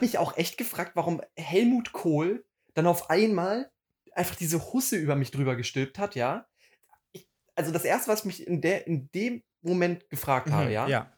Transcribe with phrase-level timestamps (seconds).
[0.00, 3.70] habe mich auch echt gefragt, warum Helmut Kohl dann auf einmal
[4.12, 6.46] einfach diese Husse über mich drüber gestülpt hat, ja.
[7.12, 10.72] Ich, also das erste, was ich mich in, der, in dem Moment gefragt Mhm, habe,
[10.72, 11.12] ja, Ja.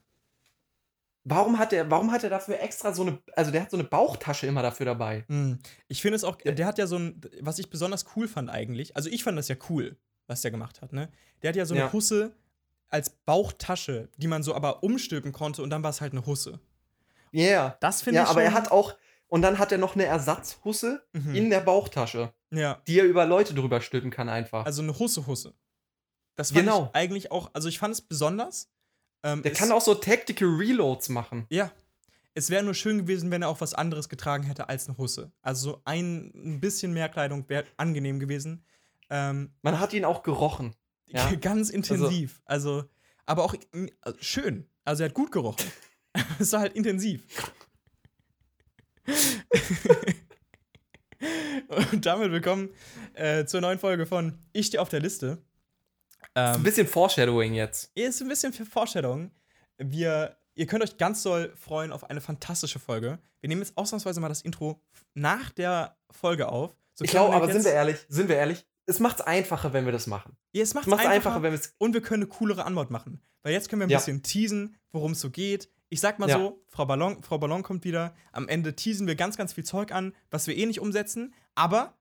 [1.24, 3.84] warum hat er, warum hat er dafür extra so eine, also der hat so eine
[3.84, 5.24] Bauchtasche immer dafür dabei.
[5.28, 5.58] Mhm.
[5.88, 8.96] Ich finde es auch, der hat ja so ein, was ich besonders cool fand eigentlich,
[8.96, 9.96] also ich fand das ja cool,
[10.26, 11.08] was der gemacht hat, ne?
[11.42, 11.92] Der hat ja so eine Ja.
[11.92, 12.34] Husse
[12.88, 16.61] als Bauchtasche, die man so aber umstülpen konnte und dann war es halt eine Husse.
[17.32, 17.77] Ja, yeah.
[17.81, 18.95] Das finde ja, ich aber er hat auch,
[19.27, 21.35] und dann hat er noch eine Ersatzhusse Mhm.
[21.35, 22.81] in der Bauchtasche, Ja.
[22.86, 24.64] die er über Leute drüber stülpen kann einfach.
[24.67, 25.55] Also eine Husse-Husse.
[26.36, 26.85] Das fand Genau.
[26.91, 28.71] ich eigentlich auch, also ich fand es besonders.
[29.25, 31.46] Ähm, der es, kann auch so Tactical Reloads machen.
[31.50, 31.71] Ja.
[32.34, 35.33] Es wäre nur schön gewesen, wenn er auch was anderes getragen hätte als eine Husse.
[35.42, 38.64] Also so ein, ein bisschen mehr Kleidung wäre angenehm gewesen.
[39.11, 40.75] Ähm, Man hat ihn auch gerochen.
[41.06, 41.30] Ja.
[41.34, 42.41] Ganz intensiv.
[42.47, 42.84] Also,
[43.27, 43.89] aber auch äh,
[44.20, 44.67] schön.
[44.84, 45.67] Also er hat gut gerochen.
[46.39, 47.22] es war halt intensiv.
[51.68, 52.70] Und damit willkommen
[53.14, 55.38] äh, zur neuen Folge von Ich stehe auf der Liste.
[56.22, 57.90] Ist ein Ähm, bisschen Foreshadowing jetzt.
[57.94, 59.30] ist ein bisschen für Vorstellung.
[59.78, 63.18] Wir, ihr könnt euch ganz doll freuen auf eine fantastische Folge.
[63.40, 64.80] Wir nehmen jetzt ausnahmsweise mal das Intro
[65.14, 66.77] nach der Folge auf.
[66.94, 69.92] So Ich glaube, aber sind wir ehrlich, sind wir ehrlich, es macht's einfacher, wenn wir
[69.92, 70.36] das machen.
[70.52, 71.74] Ja, es macht Es macht's einfacher, wenn wir es.
[71.78, 73.20] und wir können eine coolere Antwort machen.
[73.42, 73.98] Weil jetzt können wir ein Ja.
[73.98, 75.68] bisschen teasen, worum es so geht.
[75.92, 76.38] Ich sag mal Ja.
[76.38, 78.14] so, Frau Ballon, Frau Ballon kommt wieder.
[78.32, 81.34] Am Ende teasen wir ganz, ganz viel Zeug an, was wir eh nicht umsetzen.
[81.54, 81.98] Aber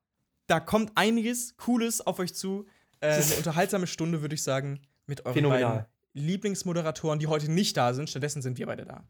[0.47, 2.65] da kommt einiges Cooles auf euch zu.
[3.01, 5.61] Äh, eine unterhaltsame Stunde, würde ich sagen, mit euren Phänomenal.
[5.73, 8.09] beiden Lieblingsmoderatoren, die heute nicht da sind.
[8.09, 9.03] Stattdessen sind wir beide da.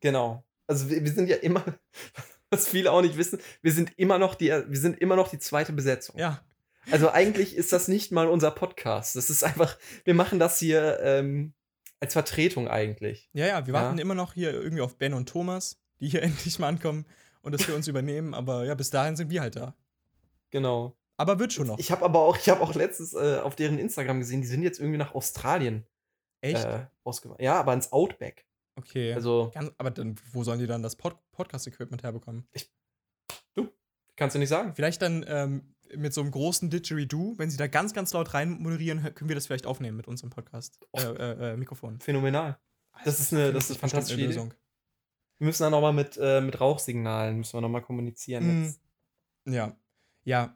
[0.00, 0.44] Genau.
[0.66, 1.64] Also wir, wir sind ja immer,
[2.50, 5.38] was viele auch nicht wissen, wir sind immer noch die, wir sind immer noch die
[5.38, 6.18] zweite Besetzung.
[6.18, 6.42] Ja,
[6.90, 9.16] Also eigentlich ist das nicht mal unser Podcast.
[9.16, 11.54] Das ist einfach, wir machen das hier ähm,
[12.00, 13.28] als Vertretung eigentlich.
[13.32, 13.66] ja, ja.
[13.66, 13.82] Wir Ja.
[13.82, 17.06] warten immer noch hier irgendwie auf Ben und Thomas, die hier endlich mal ankommen
[17.42, 18.34] und das für uns übernehmen.
[18.34, 19.74] Aber ja, bis dahin sind wir halt da.
[20.50, 20.96] Genau.
[21.16, 21.78] Aber wird schon noch.
[21.78, 24.62] Ich habe aber auch, ich habe auch letztens äh, auf deren Instagram gesehen, die sind
[24.62, 25.86] jetzt irgendwie nach Australien
[26.40, 26.64] Echt?
[26.64, 26.86] äh.
[27.38, 28.46] Ja, aber ins Outback.
[28.76, 29.12] okay.
[29.12, 32.48] Also Ganz, aber dann, wo sollen die dann das Pod Podcast-Equipment herbekommen?
[34.16, 34.74] kannst du nicht sagen.
[34.74, 38.52] Vielleicht dann ähm, mit so einem großen Didgeridoo, wenn sie da ganz, ganz laut rein
[38.60, 40.78] moderieren, können wir das vielleicht aufnehmen mit unserem Podcast.
[40.92, 42.00] Äh, äh, äh, Mikrofon.
[42.00, 42.58] Phänomenal.
[43.04, 44.34] Das ist eine- das ist bestimmt fantastische eine Idee.
[44.34, 44.54] Lösung.
[45.38, 48.74] Wir müssen dann nochmal mit, äh, mit Rauchsignalen, müssen wir nochmal kommunizieren.
[49.46, 49.50] Mm.
[49.52, 49.76] Ja.
[50.24, 50.54] Ja,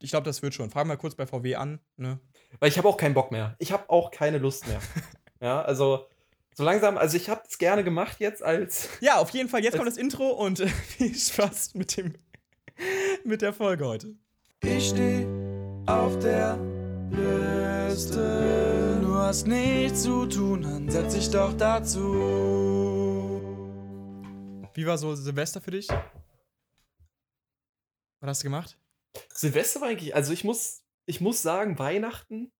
[0.00, 0.70] ich glaube, das wird schon.
[0.70, 1.80] Fragen wir kurz bei VW an.
[1.96, 2.18] Ne?
[2.58, 3.54] Weil ich habe auch keinen Bock mehr.
[3.58, 4.80] Ich habe auch keine Lust mehr.
[5.40, 6.06] ja, also
[6.54, 8.88] so langsam, also ich habe es gerne gemacht jetzt als.
[9.00, 9.62] Ja, auf jeden Fall.
[9.62, 12.14] Jetzt kommt das Intro und äh, viel Spaß mit, dem,
[13.24, 14.16] mit der Folge heute.
[14.62, 15.26] Ich steh
[15.86, 16.58] auf der
[17.10, 19.00] Liste.
[19.02, 23.40] Du hast nichts zu tun, dann setz dich doch dazu.
[24.74, 25.88] Wie war so Silvester für dich?
[28.20, 28.78] Was hast du gemacht?
[29.32, 32.52] Silvester war eigentlich, also ich muss, ich muss sagen, Weihnachten,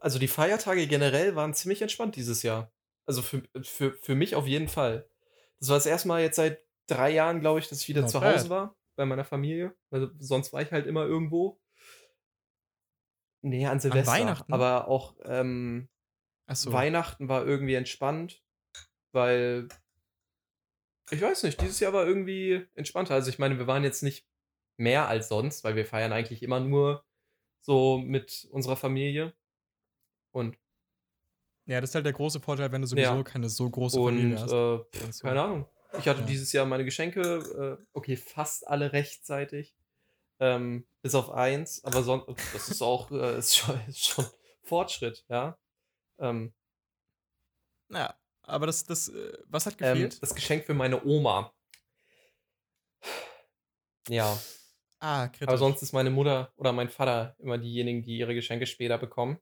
[0.00, 2.72] also die Feiertage generell waren ziemlich entspannt dieses Jahr.
[3.06, 5.08] Also für, für, für mich auf jeden Fall.
[5.58, 8.10] Das war das erste Mal jetzt seit drei Jahren, glaube ich, dass ich wieder Not
[8.10, 8.36] zu bad.
[8.36, 9.74] Hause war, bei meiner Familie.
[9.90, 11.60] Also sonst war ich halt immer irgendwo.
[13.42, 14.12] Nee, an Silvester.
[14.12, 14.52] Weihnachten?
[14.52, 15.88] Aber auch ähm,
[16.46, 16.72] Achso.
[16.72, 18.42] Weihnachten war irgendwie entspannt,
[19.12, 19.68] weil
[21.10, 23.14] ich weiß nicht, dieses Jahr war irgendwie entspannter.
[23.14, 24.26] Also ich meine, wir waren jetzt nicht
[24.76, 27.04] mehr als sonst, weil wir feiern eigentlich immer nur
[27.60, 29.32] so mit unserer Familie.
[30.32, 30.58] Und,
[31.66, 33.22] Ja, das ist halt der große Vorteil, wenn du sowieso Ja.
[33.22, 34.52] keine so große und Familie hast.
[34.52, 35.22] äh, so.
[35.26, 35.66] keine Ahnung.
[35.98, 36.26] Ich hatte Ja.
[36.26, 39.74] dieses Jahr meine Geschenke, äh, okay, fast alle rechtzeitig.
[40.40, 44.26] Ähm, bis auf eins, aber sonst, das ist auch, äh, ist schon, ist schon
[44.62, 45.58] Fortschritt, ja.
[46.18, 46.52] Ähm,
[47.88, 50.22] Naja, aber das, das, äh, was hat ähm, gefehlt?
[50.22, 51.52] das Geschenk für meine Oma.
[54.08, 54.38] Ja,
[55.00, 55.48] ah, kritisch.
[55.48, 59.38] aber sonst ist meine Mutter oder mein Vater immer diejenigen, die ihre Geschenke später bekommen.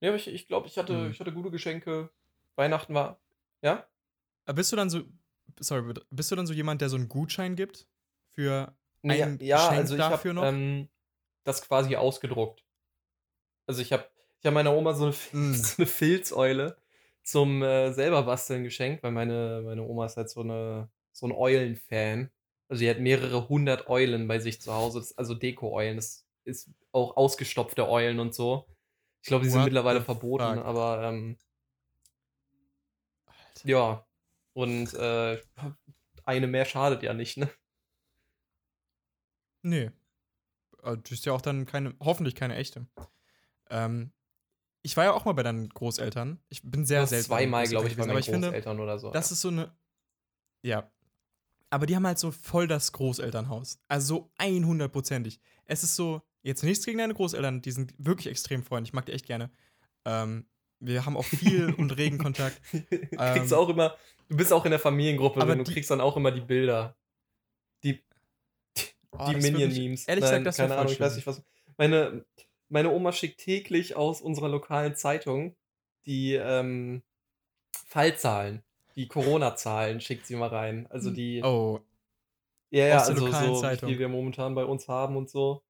[0.00, 1.10] Ja, aber ich, ich glaube, ich hatte, Hm.
[1.10, 2.10] ich hatte gute Geschenke.
[2.56, 3.18] Weihnachten war,
[3.62, 3.86] ja?
[4.46, 5.02] Aber bist du dann so,
[5.60, 7.88] sorry, bist du dann so jemand, der so einen Gutschein gibt
[8.30, 10.44] für Nee, ein ja, Geschenk also ich dafür habe noch?
[10.44, 10.88] ähm,
[11.44, 12.64] das quasi ausgedruckt.
[13.66, 14.08] Also ich habe
[14.40, 15.54] ich hab meiner Oma so eine, Mm.
[15.54, 16.76] so eine Filzeule
[17.22, 21.32] zum äh, selber basteln geschenkt, weil meine, meine Oma ist halt so, eine, so ein
[21.32, 22.30] Eulen-Fan.
[22.68, 25.96] Also sie hat mehrere hundert Eulen bei sich zu Hause, das, also Deko-Eulen.
[25.96, 28.66] Das ist auch ausgestopfte Eulen und so.
[29.22, 30.64] Ich glaube, die sind What mittlerweile the verboten, fuck?
[30.64, 31.38] aber ähm,
[33.64, 34.06] ja.
[34.54, 35.40] Und äh,
[36.24, 37.50] eine mehr schadet ja nicht, ne?
[39.62, 39.90] Nee.
[40.82, 42.86] Äh, Das ist ja auch dann keine, hoffentlich keine echte.
[43.70, 44.12] Ähm,
[44.82, 46.38] ich war ja auch mal bei deinen Großeltern.
[46.48, 47.26] Ich bin sehr selten.
[47.26, 49.10] Zweimal, Großeltern glaube ich, bei meinen ich finde, Großeltern oder so.
[49.10, 49.74] das ist so eine.
[50.62, 50.90] Ja,
[51.70, 53.80] aber die haben halt so voll das Großelternhaus.
[53.88, 55.40] Also so 100%ig.
[55.64, 59.06] Es ist so, jetzt nichts gegen deine Großeltern, die sind wirklich extrem freundlich, ich mag
[59.06, 59.50] die echt gerne.
[60.04, 60.46] Ähm,
[60.86, 62.60] wir haben auch viel und regen Kontakt.
[62.70, 63.96] kriegst Ähm, auch immer,
[64.28, 66.96] du bist auch in der Familiengruppe, aber du die- kriegst dann auch immer die Bilder.
[67.82, 68.02] Die,
[69.16, 70.08] Oh, die Minion-Memes.
[70.08, 71.40] Ehrlich Nein, gesagt, das keine Ahnung, ich weiß nicht was.
[71.76, 72.24] Meine,
[72.68, 75.54] meine Oma schickt täglich aus unserer lokalen Zeitung
[76.06, 77.02] die ähm,
[77.86, 78.64] Fallzahlen,
[78.96, 80.86] die Corona-Zahlen schickt sie mal rein.
[80.90, 81.80] Also die, Oh,
[82.70, 83.88] ja, ja, also so, Zeitung.
[83.88, 85.62] viel wir momentan bei uns haben und so.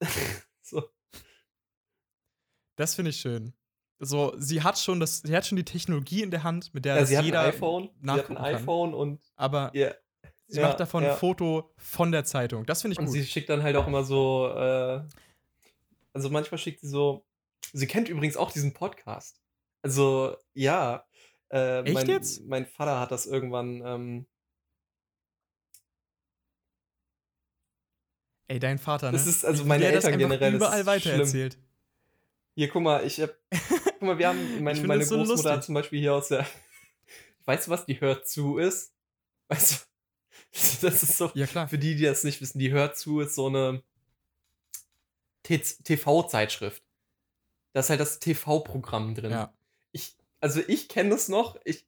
[0.62, 0.90] so.
[2.76, 3.52] das finde ich schön.
[4.02, 6.96] So, sie hat schon das, sie hat schon die Technologie in der Hand, mit der
[6.96, 8.44] Ja, sie hat ein jeder iPhone, sie hat ein kann.
[8.44, 9.94] iPhone und Aber ja,
[10.46, 11.12] sie ja, macht davon ja.
[11.12, 12.64] ein Foto von der Zeitung.
[12.64, 13.12] Das finde ich Und gut.
[13.14, 15.02] sie schickt dann halt auch immer so, äh,
[16.14, 17.26] also manchmal schickt sie so,
[17.74, 19.38] sie kennt übrigens auch diesen Podcast.
[19.82, 21.04] Also, ja.
[21.50, 22.46] Äh, Echt mein, jetzt?
[22.46, 24.26] Mein Vater hat das irgendwann, ähm,
[28.48, 29.12] Ey, dein Vater, ne?
[29.18, 31.58] Das ist- also meine Eltern generell, überall ist weitererzählt.
[32.56, 33.30] hier, guck mal, ich hab,
[34.00, 35.66] guck mal, wir haben, meine, meine so Großmutter hat lustig.
[35.66, 36.46] zum Beispiel hier aus der,
[37.44, 38.94] weißt du was, die hört zu ist?
[39.48, 39.76] Weißt du,
[40.86, 41.68] das ist so, Ja, klar.
[41.68, 43.82] für die, die das nicht wissen, die hört zu ist so eine
[45.44, 46.82] TV-Zeitschrift.
[47.72, 49.30] Da ist halt das TV-Programm drin.
[49.32, 49.54] Ja.
[49.92, 51.56] Ich, also ich kenne das noch.
[51.64, 51.86] Ich,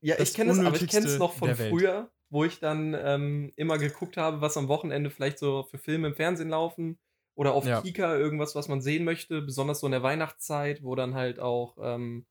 [0.00, 2.94] ja, Das ich kenne es, aber ich kenne es noch von früher, wo ich dann
[2.94, 6.98] ähm, immer geguckt habe, was am Wochenende vielleicht so für Filme im Fernsehen laufen
[7.34, 7.80] oder auf Ja.
[7.80, 11.78] Kika irgendwas, was man sehen möchte, besonders so in der Weihnachtszeit, wo dann halt auch
[11.80, 12.26] ähm,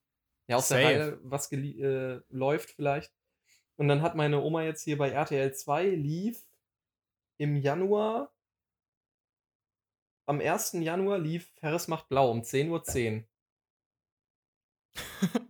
[0.47, 0.99] ja aus der Safe.
[0.99, 3.13] Reihe was äh, läuft vielleicht.
[3.75, 6.43] Und dann hat meine Oma jetzt hier bei RTL 2 lief
[7.37, 8.31] im Januar
[10.29, 10.73] am 1.
[10.73, 13.23] Januar lief Ferris macht blau um 10.10 Uhr.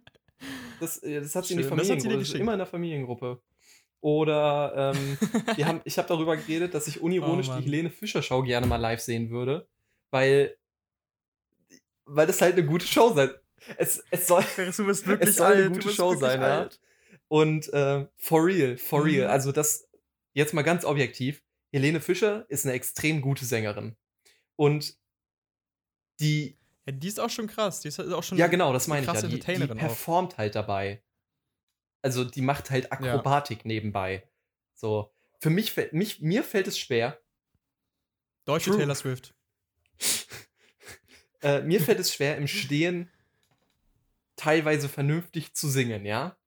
[0.79, 2.19] Das, äh, das hat sie in die Schön, das Familiengruppe.
[2.19, 3.41] Das ist immer in der Familiengruppe.
[4.01, 5.17] Oder ähm,
[5.55, 7.65] wir haben, ich habe darüber geredet, dass ich unironisch Oh, die.
[7.65, 9.67] Helene Fischer Show gerne mal live sehen würde,
[10.11, 10.55] weil
[12.05, 13.29] weil das halt eine gute Show sein.
[13.77, 16.69] Es, es soll Du bist es soll eine gute Show sein, ja.
[17.27, 19.27] Und äh, for real, for real.
[19.27, 19.31] Mhm.
[19.31, 19.87] Also das
[20.33, 21.43] jetzt mal ganz objektiv.
[21.71, 23.95] Helene Fischer ist eine extrem gute Sängerin.
[24.55, 24.95] Und
[26.19, 27.81] die Ja, die ist auch schon krass.
[27.81, 29.27] Die ist auch schon ja, genau, das eine meine ich ja.
[29.27, 29.77] Die, die auch.
[29.77, 31.03] performt halt dabei.
[32.01, 34.29] Also die macht halt Akrobatik nebenbei.
[34.75, 35.13] So.
[35.39, 37.19] Für mich, fällt- mich, mir fällt es schwer.
[38.45, 38.79] Deutsche True.
[38.79, 39.35] Taylor Swift.
[41.41, 43.09] Äh, mir fällt es schwer, im Stehen
[44.35, 46.37] teilweise vernünftig zu singen, ja.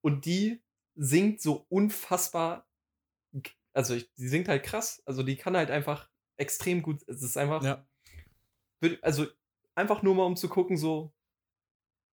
[0.00, 0.62] Und die
[0.94, 2.68] singt so unfassbar.
[3.72, 5.02] Also, ich, die singt halt krass.
[5.06, 7.02] Also, die kann halt einfach extrem gut.
[7.08, 7.64] Es ist einfach.
[7.64, 7.84] Ja.
[9.02, 9.26] Also,
[9.74, 11.12] einfach nur mal um zu gucken, so,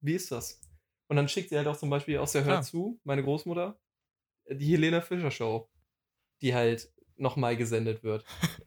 [0.01, 0.59] wie ist das?
[1.07, 3.79] Und dann schickt sie halt auch zum Beispiel aus der Hör zu, meine Großmutter,
[4.49, 5.69] die Helena Fischer Show,
[6.41, 8.25] die halt nochmal gesendet wird.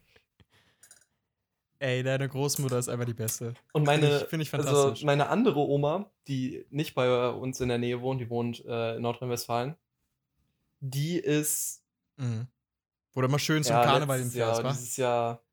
[1.81, 3.55] Ey, deine Großmutter ist einfach die Beste.
[3.73, 5.05] Und meine, Finde ich also fantastisch.
[5.05, 9.02] meine andere Oma, die nicht bei uns in der Nähe wohnt, die wohnt äh, in
[9.02, 9.76] Nordrhein-Westfalen,
[10.81, 11.85] die ist
[12.19, 12.49] Mhm.
[13.14, 14.70] Du mal schön zum ja, Karneval im Jahr, Fährst, wa?
[14.70, 15.44] dieses Jahr,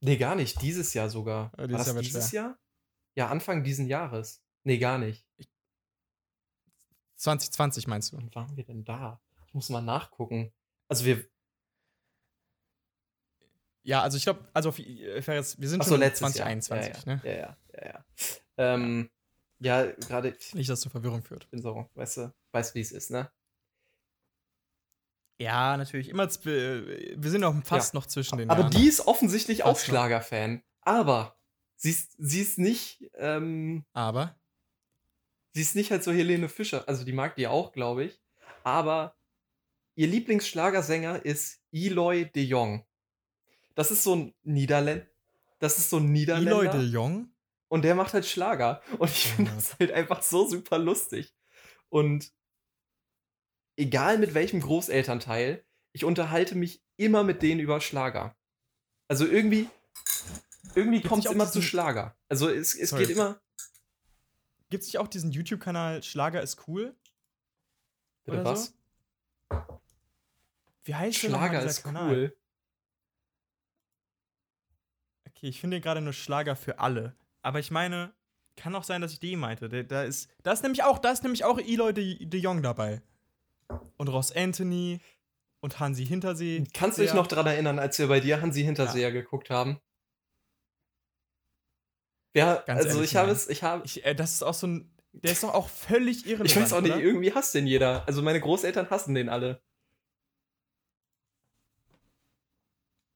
[0.00, 1.52] nee, gar nicht, dieses Jahr sogar.
[1.52, 2.32] Ja, War dieses das Jahr dieses.
[2.32, 2.58] Jahr?
[3.14, 4.42] Ja, Anfang diesen Jahres.
[4.64, 5.24] Nee, gar nicht.
[7.16, 8.16] 2020 meinst du?
[8.16, 9.20] Wann waren wir denn da?
[9.46, 10.52] Ich muss mal nachgucken.
[10.88, 11.24] Also wir,
[13.82, 17.16] Ja, also ich glaube, also auf, äh, wir sind achso, schon letztes 2021, Jahr.
[17.16, 17.22] ne?
[17.24, 18.04] ja, ja, ja, ja, ja.
[18.58, 19.10] Ähm,
[19.58, 21.48] ja, gerade, ich Nicht, dass es zu Verwirrung führt.
[21.50, 23.30] bin so, weißt du, weißt wie es ist, ne?
[25.38, 26.08] Ja, natürlich.
[26.08, 28.72] Immer, äh, wir sind auch fast noch zwischen den Aber Jahren.
[28.72, 29.92] die ist offensichtlich auch Fast noch.
[29.94, 30.62] Schlagerfan.
[30.80, 31.38] Aber
[31.76, 34.38] sie ist, sie ist nicht, ähm, Aber,
[35.56, 36.86] sie ist nicht halt so Helene Fischer.
[36.86, 38.20] Also die mag die auch, glaube ich.
[38.62, 39.16] Aber
[39.94, 42.84] ihr Lieblingsschlagersänger ist Eloy de Jong.
[43.74, 45.06] Das ist so ein Niederländer.
[45.58, 46.60] Das ist so ein Niederländer.
[46.60, 47.30] Eloy de Jong?
[47.68, 48.82] Und der macht halt Schlager.
[48.98, 51.34] Und ich finde das halt einfach so super lustig.
[51.88, 52.30] Und
[53.76, 58.36] egal mit welchem Großelternteil, ich unterhalte mich immer mit denen über Schlager.
[59.08, 59.70] Also irgendwie,
[60.74, 62.14] irgendwie kommt es immer zu Schlager.
[62.28, 63.06] Also es, es Sorry.
[63.06, 63.40] geht immer.
[64.68, 66.94] Gibt es nicht auch diesen YouTube-Kanal Schlager ist cool?
[68.24, 68.66] Bitte Oder was?
[68.66, 68.72] so?
[70.84, 72.10] Wie heißt Schlager dieser ist Kanal?
[72.10, 72.36] cool.
[75.28, 77.14] Okay, ich finde gerade nur Schlager für alle.
[77.42, 78.12] Aber ich meine,
[78.56, 79.68] kann auch sein, dass ich die meinte.
[79.84, 83.02] Da, ist, da ist nämlich auch, da ist nämlich auch Eloy de, de Jong dabei.
[83.96, 85.00] Und Ross Anthony
[85.60, 86.64] und Hansi Hintersee.
[86.72, 89.80] Kannst du dich noch daran erinnern, als wir bei dir Hansi Hinterseher geguckt haben?
[92.36, 94.90] Ja, Ganz also ehrlich, ich habe es, ich habe, äh, das ist auch so ein.
[95.12, 96.50] Der ist doch auch völlig irrelevant.
[96.50, 97.02] ich weiß auch nicht, oder?
[97.02, 98.06] irgendwie hasst den jeder.
[98.06, 99.62] Also meine Großeltern hassen den alle.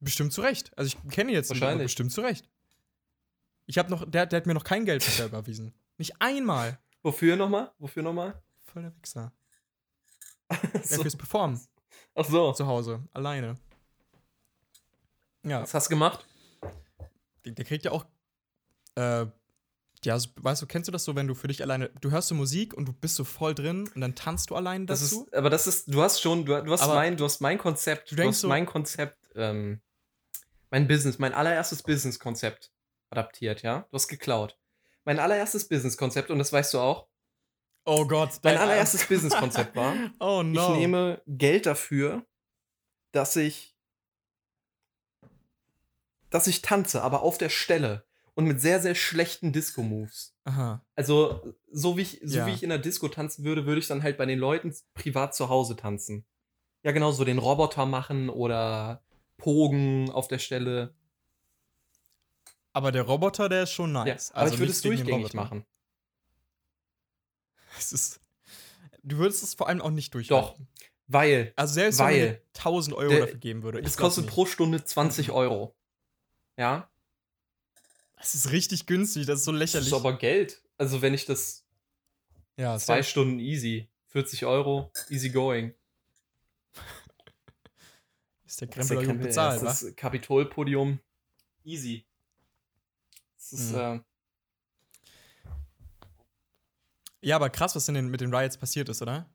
[0.00, 0.73] Bestimmt zu Recht.
[0.79, 1.87] Also ich kenne ihn jetzt nicht, Wahrscheinlich.
[1.87, 2.49] bestimmt zu Recht.
[3.67, 5.75] Ich habe noch, der, der hat mir noch kein Geld bisher überwiesen.
[5.99, 6.79] Nicht einmal.
[7.03, 7.71] Wofür nochmal?
[7.79, 8.43] Wofür nochmal?
[8.65, 9.33] Voll der Wichser.
[10.49, 11.03] Ach Ja, so.
[11.03, 11.61] fürs Performen.
[12.15, 12.53] Ach so.
[12.55, 13.05] Zu Hause.
[13.12, 13.57] Alleine.
[15.43, 16.27] Ja, Was hast du gemacht?
[17.45, 18.07] der, der kriegt ja auch.
[18.97, 19.27] Äh,
[20.05, 21.91] ja, so, weißt du, kennst du das so, wenn du für dich alleine.
[22.01, 24.87] Du hörst so Musik und du bist so voll drin und dann tanzt du allein
[24.87, 25.25] Das dazu?
[25.27, 27.59] ist, aber das ist, du hast schon, du, du hast Aber mein, du hast mein
[27.59, 29.81] Konzept, du du, hast so- mein Konzept, ähm,
[30.71, 32.73] mein Business, mein allererstes Business-Konzept
[33.11, 33.81] adaptiert, ja?
[33.91, 34.57] Du hast geklaut.
[35.05, 37.09] Mein allererstes Business-Konzept, und das weißt du auch,
[37.85, 38.31] oh Gott.
[38.43, 40.73] mein dein- allererstes Business-Konzept war, Oh no.
[40.73, 42.25] ich nehme Geld dafür,
[43.13, 43.77] dass ich,
[46.31, 48.07] dass ich tanze, aber auf der Stelle
[48.41, 50.35] und mit sehr, sehr schlechten Disco-Moves.
[50.45, 50.85] Aha.
[50.97, 52.47] Also, so wie, ich, so Ja.
[52.47, 55.35] wie ich in der Disco tanzen würde, würde ich dann halt bei den Leuten privat
[55.35, 56.25] zu Hause tanzen.
[56.83, 59.03] Ja, genau, so den Roboter machen oder
[59.37, 60.95] Pogen auf der Stelle.
[62.73, 64.33] Aber der Roboter, der ist schon Ja, nice.
[64.33, 65.65] aber ich würde es durchgängig machen.
[67.79, 68.21] Es ist,
[69.03, 70.69] du würdest es vor allem auch nicht Doch, durchhalten.
[71.07, 73.79] weil Also selbst wenn Weil dir 1000 Euro der- dafür geben würde.
[73.81, 75.75] es ich glaub kostet pro Stunde 20 Euro.
[76.59, 76.91] Ja,
[78.21, 79.89] Das ist richtig günstig, das ist so das lächerlich.
[79.89, 80.62] ist aber Geld.
[80.79, 81.65] Also, wenn ich das
[82.57, 83.11] ja, zwei safe.
[83.11, 85.75] Stunden easy, 40 Euro, easy going.
[88.47, 89.81] ist der Das ist der Krempel gut Krempel, bezahlt, ja, was?
[89.81, 91.00] Das ist Kapitolpodium.
[91.65, 92.05] Easy.
[93.37, 93.79] Das ist, Mhm.
[93.79, 94.00] äh,
[97.23, 99.29] Ja, aber krass, was in den, mit den Riots passiert ist, oder?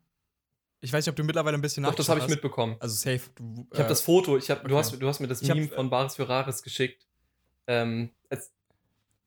[0.81, 2.75] Ich weiß nicht, ob du mittlerweile ein bisschen doch, das habe ich mitbekommen.
[2.79, 3.29] Also safe.
[3.35, 4.67] Du, Ich habe das Foto, ich hab, okay.
[4.69, 7.05] du, hast, du hast mir das Ich hab- Meme von Baris Ferraris geschickt.
[7.67, 8.11] Ähm,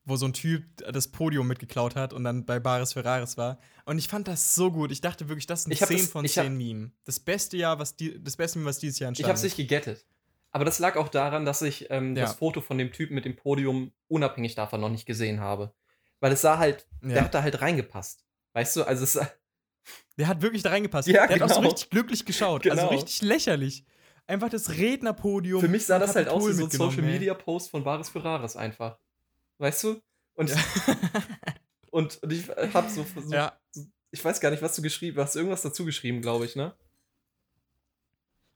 [0.09, 3.59] wo so ein Typ das Podium mitgeklaut hat und dann bei Baris Ferraris war.
[3.85, 4.91] Und ich fand das so gut.
[4.91, 6.91] Ich dachte wirklich, das ist ein Ich hab 10 das- von ich hab- 10 Meme.
[7.05, 9.43] Das beste Jahr, was die, das beste Meme, was dieses Jahr ich entstanden habe es
[9.43, 10.05] nicht gegettet.
[10.51, 12.23] Aber das lag auch daran, dass ich ähm, Ja.
[12.25, 15.73] das Foto von dem Typen mit dem Podium unabhängig davon noch nicht gesehen habe.
[16.19, 17.23] Weil es sah halt, der Ja.
[17.23, 18.25] hat da halt reingepasst.
[18.53, 19.29] Weißt du, also es sah,
[20.17, 21.07] Der hat wirklich da reingepasst.
[21.07, 21.69] Ja, der hat auch so genau.
[21.69, 22.65] richtig glücklich geschaut.
[22.67, 22.89] Also Genau.
[22.93, 23.85] richtig lächerlich.
[24.27, 25.61] Einfach das Rednerpodium.
[25.61, 27.01] für mich sah das halt aus wie so ein Social.
[27.03, 28.99] Media Post von Baris Ferraris einfach.
[29.59, 30.01] Weißt du?
[30.33, 30.57] Und, Ja.
[31.91, 33.59] und, und ich hab so, so ja,
[34.11, 35.35] ich weiß gar nicht, was du geschrieben hast.
[35.35, 36.75] Irgendwas dazu geschrieben, glaube ich, ne?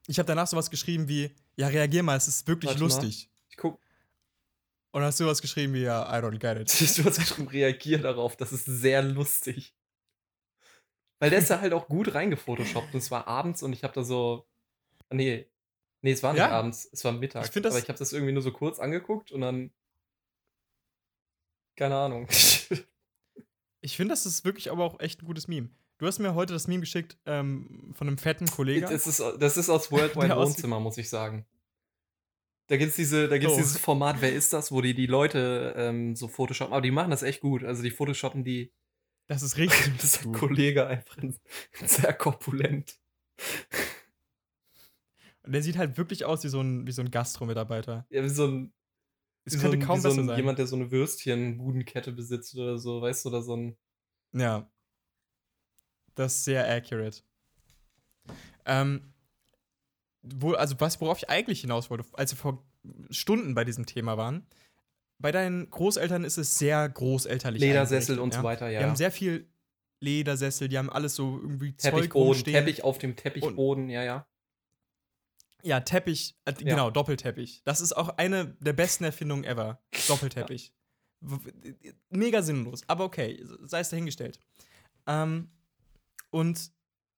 [0.07, 2.85] ich habe danach sowas geschrieben wie, ja, reagier mal, es ist wirklich Warte mal.
[2.87, 3.29] lustig.
[3.49, 3.75] Ich guck,
[4.91, 6.97] Und dann hast du was geschrieben wie, ja, I don't get it.
[6.97, 8.35] Du hast geschrieben, reagier darauf.
[8.35, 9.73] Das ist sehr lustig.
[11.19, 12.93] Weil der ist da halt auch gut reingefotoshoppt.
[12.93, 14.45] Und es war abends und ich habe da so.
[15.09, 15.49] Nee.
[16.01, 16.49] Nee, es war nicht Ja.
[16.49, 17.45] abends, es war Mittag.
[17.45, 19.71] Ich das- Aber ich habe das irgendwie nur so kurz angeguckt und dann.
[21.75, 22.27] Keine Ahnung.
[23.85, 25.67] Ich finde, das ist wirklich aber auch echt ein gutes Meme.
[25.97, 28.87] Du hast mir heute das Meme geschickt ähm, von einem fetten Kollegen.
[28.89, 31.45] das, ist, das ist aus Worldwide Wohnzimmer, muss ich sagen.
[32.67, 33.57] Da gibt's diese, da gibt's Oh.
[33.57, 36.71] dieses Format, wer ist das, wo die die Leute ähm, so photoshoppen.
[36.73, 37.65] Aber die machen das echt gut.
[37.65, 38.71] Also die photoshoppen die.
[39.27, 40.31] Das ist richtig Das ist ein.
[40.31, 41.17] Kollege einfach
[41.83, 42.97] sehr korpulent.
[45.43, 48.05] Und der sieht halt wirklich aus wie so ein, wie so ein Gastro-Mitarbeiter.
[48.09, 48.73] Ja, wie so ein
[49.45, 50.37] Es könnte so kaum wie so besser ein, sein.
[50.37, 53.77] Jemand, der so eine Würstchen-Budenkette besitzt oder so, weißt du, oder so ein.
[54.33, 54.69] Ja.
[56.15, 57.21] Das ist sehr accurate.
[58.65, 59.13] Ähm,
[60.21, 62.63] wo, also was, worauf ich eigentlich hinaus wollte, als wir vor
[63.09, 64.45] Stunden bei diesem Thema waren,
[65.19, 67.61] bei deinen Großeltern ist es sehr großelterlich.
[67.61, 68.39] Ledersessel und ja?
[68.39, 68.83] so weiter, Die ja.
[68.83, 69.47] haben sehr viel
[69.99, 72.43] Ledersessel, die haben alles so irgendwie Zeug Teppichboden.
[72.43, 74.27] Teppich auf dem Teppichboden, ja, ja.
[75.63, 76.71] Ja, Teppich, äh, Ja.
[76.71, 77.61] genau, Doppelteppich.
[77.63, 79.81] Das ist auch eine der besten Erfindungen ever.
[80.07, 80.73] Doppelteppich.
[81.21, 81.73] W-
[82.09, 84.39] Mega sinnlos, aber okay, sei es dahingestellt.
[85.07, 85.49] Ähm,
[86.31, 86.71] und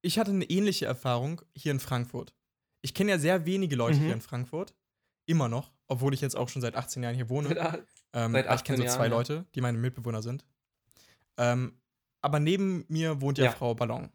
[0.03, 2.35] ich hatte eine ähnliche Erfahrung hier in Frankfurt.
[2.83, 4.03] Ich kenne ja sehr wenige Leute Mhm.
[4.03, 4.75] hier in Frankfurt.
[5.25, 7.49] Immer noch, obwohl ich jetzt auch schon seit 18 Jahren hier wohne.
[8.13, 9.17] Ähm, Seit aber ich kenne 18 so zwei Jahren, ja.
[9.17, 10.45] Leute, die meine Mitbewohner sind.
[11.37, 11.79] Ähm,
[12.21, 13.51] aber neben mir wohnt ja, Ja.
[13.51, 14.11] Frau Ballon.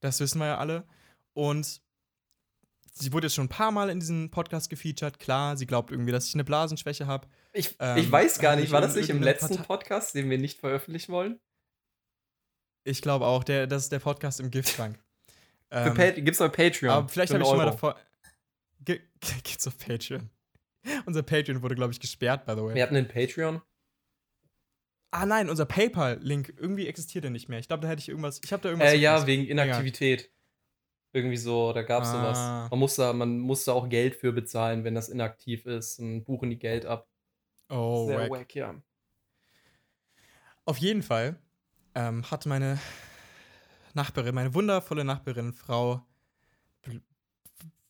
[0.00, 0.86] Das wissen wir ja alle.
[1.32, 1.80] Und
[2.98, 5.18] sie wurde jetzt schon ein paar Mal in diesem Podcast gefeatured.
[5.18, 7.28] Klar, sie glaubt irgendwie, dass ich eine Blasenschwäche habe.
[7.52, 10.14] Ich, Ähm, ich weiß gar hab nicht, ich war das nicht im letzten Partei- Podcast,
[10.14, 11.38] den wir nicht veröffentlichen wollen?
[12.84, 14.98] Ich glaube auch, der, das ist der Podcast im Giftschrank.
[15.68, 16.92] Ähm, Gibt's bei Patreon.
[16.92, 17.96] aber vielleicht habe ich schon mal davor.
[18.84, 19.00] Ge
[19.42, 20.30] geht's auf Patreon.
[21.06, 22.76] Unser Patreon wurde, glaube ich, gesperrt, by the way.
[22.76, 23.60] Wir hatten einen Patreon.
[25.10, 27.58] Ah nein, unser PayPal-Link, irgendwie existiert der nicht mehr.
[27.58, 28.40] Ich glaube, da hätte ich irgendwas.
[28.44, 28.92] Ich habe da irgendwas.
[28.92, 30.30] Äh, ja, wegen Inaktivität.
[31.16, 32.12] Irgendwie so, da gab's Ah.
[32.12, 32.70] sowas.
[32.70, 35.98] Man muss, da, man muss da auch Geld für bezahlen, wenn das inaktiv ist.
[35.98, 37.08] Und buchen die Geld ab.
[37.70, 38.30] Oh, Sehr wack.
[38.30, 38.74] wack, ja.
[40.64, 41.36] Auf jeden Fall
[41.94, 42.78] ähm, hat meine
[43.94, 46.04] Nachbarin, meine wundervolle Nachbarin, Frau
[46.82, 47.00] B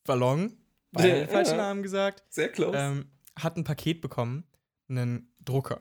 [0.04, 0.56] Ballon,
[0.92, 1.56] beide Ja, falschen.
[1.56, 2.76] Namen gesagt, Sehr close.
[2.78, 4.44] ähm, hat ein Paket bekommen,
[4.88, 5.80] einen Drucker.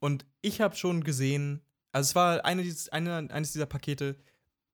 [0.00, 1.62] Und ich habe schon gesehen,
[1.92, 4.16] also es war eine, dieses, eine, eines dieser Pakete,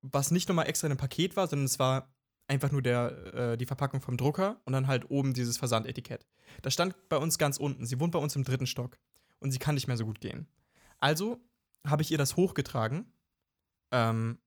[0.02, 2.12] was nicht nochmal extra in einem Paket war, sondern es war
[2.48, 6.26] einfach nur der, äh, die Verpackung vom Drucker und dann halt oben dieses Versandetikett.
[6.62, 7.86] Das stand bei uns ganz unten.
[7.86, 8.98] Sie wohnt bei uns im dritten Stock
[9.38, 10.48] und sie kann nicht mehr so gut gehen.
[10.98, 11.40] Also
[11.86, 13.06] habe ich ihr das hochgetragen,
[13.92, 14.38] ähm,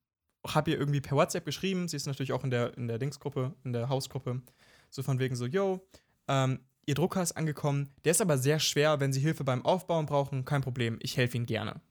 [0.45, 1.87] habe ihr irgendwie per WhatsApp geschrieben.
[1.87, 4.41] Sie ist natürlich auch in der, in der Dingsgruppe, in der Hausgruppe.
[4.89, 5.87] So von wegen so, yo,
[6.27, 7.89] ähm, ihr Drucker ist angekommen.
[8.03, 8.99] Der ist aber sehr schwer.
[8.99, 10.99] Wenn Sie Hilfe beim Aufbauen brauchen, kein Problem.
[11.01, 11.81] Ich helfe Ihnen gerne.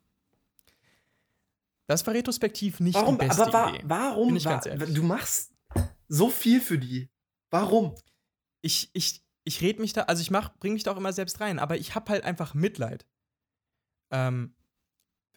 [1.87, 3.83] Das war retrospektiv nicht warum, die beste aber wa Idee.
[3.85, 4.45] warum?
[4.45, 4.95] Wa ehrlich.
[4.95, 5.53] du machst
[6.09, 7.11] so viel für die.
[7.51, 7.95] Warum?
[8.65, 11.41] ich, ich, ich red mich da, also ich mach, bring mich da auch immer selbst
[11.41, 13.05] rein, aber ich hab halt einfach Mitleid.
[14.11, 14.55] Ähm,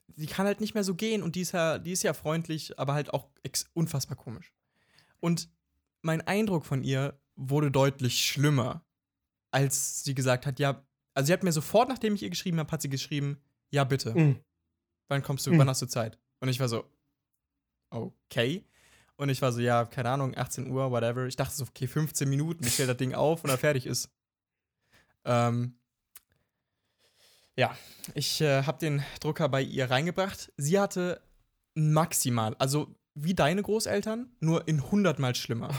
[0.07, 2.77] die kann halt nicht mehr so gehen und die ist ja, die ist ja freundlich,
[2.79, 3.29] aber halt auch
[3.73, 4.53] unfassbar komisch.
[5.19, 5.49] Und
[6.01, 8.85] mein Eindruck von ihr wurde deutlich schlimmer,
[9.51, 10.85] als sie gesagt hat, ja,
[11.15, 14.13] also sie hat mir sofort, nachdem ich ihr geschrieben habe, hat sie geschrieben, ja bitte,
[14.13, 14.39] Mhm.
[15.07, 15.57] wann kommst du, Mhm.
[15.59, 16.19] wann hast du Zeit?
[16.39, 16.86] Und ich war so,
[17.89, 18.65] okay.
[19.18, 21.25] Und ich war so, ja, keine Ahnung, 18 Uhr, whatever.
[21.25, 24.10] Ich dachte so, okay, 15 Minuten, ich stelle das Ding auf und er fertig ist.
[25.24, 25.77] Ähm,
[27.56, 27.75] ja,
[28.13, 30.51] ich äh, habe den Drucker bei ihr reingebracht.
[30.58, 31.22] Sie hatte
[31.74, 35.74] maximal, also wie deine Großeltern, nur in 100 Mal schlimmer.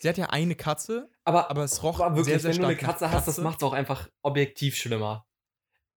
[0.00, 2.66] Sie hat ja eine Katze, Aber, aber es roch aber wirklich, sehr, sehr wenn du
[2.66, 5.26] eine stark Katze hast, das macht es auch einfach objektiv schlimmer.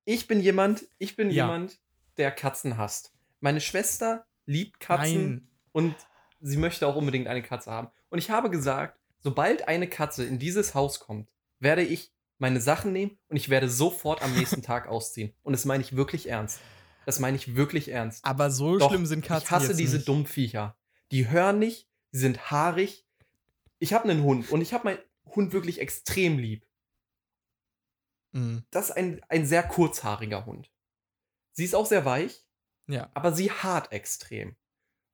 [0.04, 1.46] Ich bin jemand, ich bin Ja.
[1.46, 1.80] jemand,
[2.18, 3.13] der Katzen hasst.
[3.44, 5.94] Meine Schwester liebt Katzen Nein, und
[6.40, 7.88] sie möchte auch unbedingt eine Katze haben.
[8.08, 12.94] Und ich habe gesagt, sobald eine Katze in dieses Haus kommt, werde ich meine Sachen
[12.94, 15.34] nehmen und ich werde sofort am nächsten Tag ausziehen.
[15.42, 16.58] Und das meine ich wirklich ernst.
[17.04, 18.24] Das meine ich wirklich ernst.
[18.24, 20.08] aber so Doch, schlimm sind Katzen Ich hasse diese nicht.
[20.08, 20.78] Dummviecher.
[21.10, 23.06] Die hören nicht, sie sind haarig.
[23.78, 25.00] Ich habe einen Hund und ich habe meinen
[25.36, 26.66] Hund wirklich extrem lieb.
[28.32, 28.64] Mhm.
[28.70, 30.70] Das ist ein, ein sehr kurzhaariger Hund.
[31.52, 32.42] Sie ist auch sehr weich,
[32.86, 33.10] Ja.
[33.14, 34.56] aber sie hart extrem.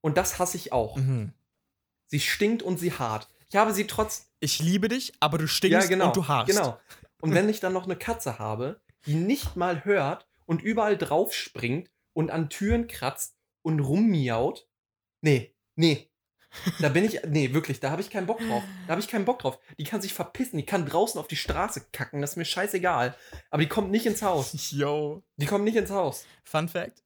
[0.00, 0.96] Und das hasse ich auch.
[0.96, 1.32] Mhm.
[2.06, 3.28] Sie stinkt und sie hart.
[3.48, 4.30] Ich habe sie trotz.
[4.40, 6.50] Ich liebe dich, aber du stinkst und du harst.
[6.50, 6.78] Genau.
[7.22, 11.34] Und wenn ich dann noch eine Katze habe, die nicht mal hört und überall drauf
[11.34, 14.66] springt und an Türen kratzt und rummiaut.
[15.20, 16.10] Nee, nee.
[16.80, 18.62] Da bin ich, nee, wirklich, da habe ich keinen Bock drauf.
[18.86, 19.58] Da habe ich keinen Bock drauf.
[19.78, 23.14] Die kann sich verpissen, die kann draußen auf die Straße kacken, das ist mir scheißegal.
[23.50, 24.52] Aber die kommt nicht ins Haus.
[24.70, 25.22] Yo.
[25.36, 26.24] Die kommt nicht ins Haus.
[26.44, 27.04] Fun Fact: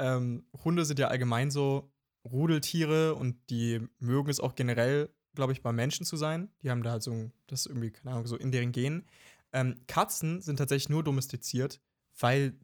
[0.00, 1.92] ähm, Hunde sind ja allgemein so
[2.24, 6.50] Rudeltiere und die mögen es auch generell, glaube ich, bei Menschen zu sein.
[6.62, 9.04] Die haben da halt so, das ist irgendwie, keine Ahnung, so in deren Gen.
[9.52, 11.80] Ähm, Katzen sind tatsächlich nur domestiziert,
[12.18, 12.54] weil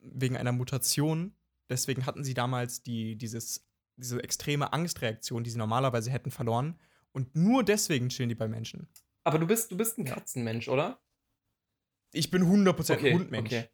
[0.00, 1.34] wegen einer Mutation,
[1.68, 6.78] deswegen hatten sie damals die, dieses, diese extreme Angstreaktion, die sie normalerweise hätten verloren.
[7.12, 8.88] Und nur deswegen chillen die bei Menschen.
[9.24, 10.04] Aber du bist, du bist ein.
[10.04, 11.00] Katzenmensch, oder?
[12.12, 13.52] Ich bin 100% Hundmensch.
[13.52, 13.68] Okay.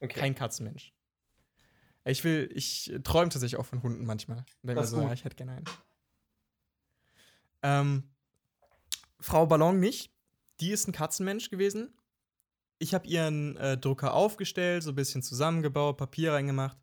[0.00, 0.20] okay.
[0.20, 0.94] Kein Katzenmensch.
[2.04, 4.44] Ich will, ich träume tatsächlich auch von Hunden manchmal.
[4.62, 5.06] Mir Das so, gut.
[5.06, 5.64] ja, ich hätte gerne einen.
[7.62, 8.02] Ähm,
[9.20, 10.12] Frau Ballon nicht.
[10.60, 11.94] Die ist ein Katzenmensch gewesen.
[12.78, 16.76] Ich habe ihren äh, Drucker aufgestellt, so ein bisschen zusammengebaut, Papier reingemacht.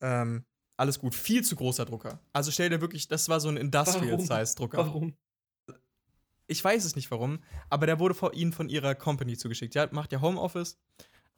[0.00, 0.44] Ähm,
[0.76, 1.14] alles gut.
[1.14, 2.20] Viel zu großer Drucker.
[2.32, 4.78] Also stell dir wirklich, das war so ein Industrial-Size-Drucker.
[4.78, 5.16] Warum?
[6.46, 9.74] Ich weiß es nicht warum, aber der wurde von ihnen von ihrer Company zugeschickt.
[9.74, 10.78] Ja, macht ja Homeoffice,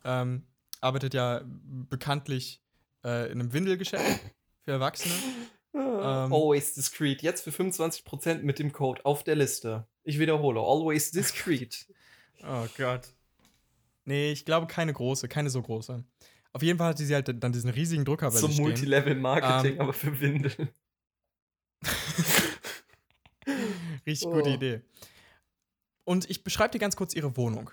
[0.05, 0.47] ähm,
[0.81, 2.63] arbeitet ja bekanntlich
[3.05, 4.21] äh, in einem Windelgeschäft
[4.63, 5.15] für Erwachsene.
[5.73, 6.33] Ähm.
[6.33, 7.23] always discreet.
[7.23, 9.87] Jetzt für 25% mit dem Code auf der Liste.
[10.03, 11.87] Ich wiederhole, always discreet.
[12.43, 13.03] Oh Gott.
[14.05, 16.03] Nee, ich glaube keine große, keine so große.
[16.53, 18.65] Auf jeden Fall hatte sie halt dann diesen riesigen Drucker bei Zum sich stehen.
[18.67, 19.81] Multilevel-Marketing, Ähm.
[19.81, 20.71] aber für Windeln.
[24.07, 24.33] Richtig Oh.
[24.33, 24.81] gute Idee.
[26.05, 27.71] Und ich beschreibe dir ganz kurz ihre Wohnung.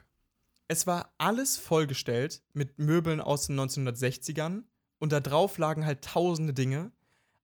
[0.68, 4.64] Es war alles vollgestellt mit Möbeln aus den 1960ern
[5.00, 6.92] und da drauf lagen halt tausende Dinge.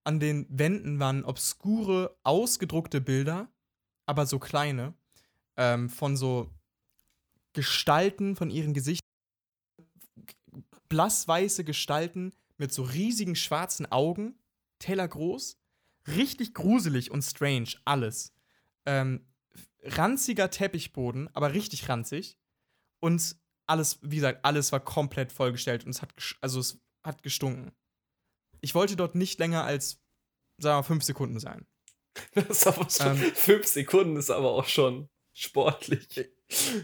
[0.04, 3.52] An den Wänden waren obskure, ausgedruckte Bilder,
[4.06, 4.94] aber so kleine,
[5.56, 6.54] ähm, von so
[7.54, 9.08] Gestalten von ihren Gesichtern.
[10.90, 14.38] Blassweiße Gestalten mit so riesigen schwarzen Augen,
[14.80, 15.58] tellergroß,
[16.08, 18.34] richtig gruselig und strange, alles.
[18.86, 19.26] Ähm,
[19.84, 22.38] ranziger Teppichboden, aber richtig ranzig.
[23.00, 27.72] Und alles, wie gesagt, alles war komplett vollgestellt und es hat, also es hat gestunken.
[28.62, 30.00] Ich wollte dort nicht länger als,
[30.58, 31.66] sagen wir, fünf Sekunden sein.
[32.36, 33.32] Das ist aber schon, Ähm.
[33.36, 36.30] fünf Sekunden ist aber auch schon sportlich.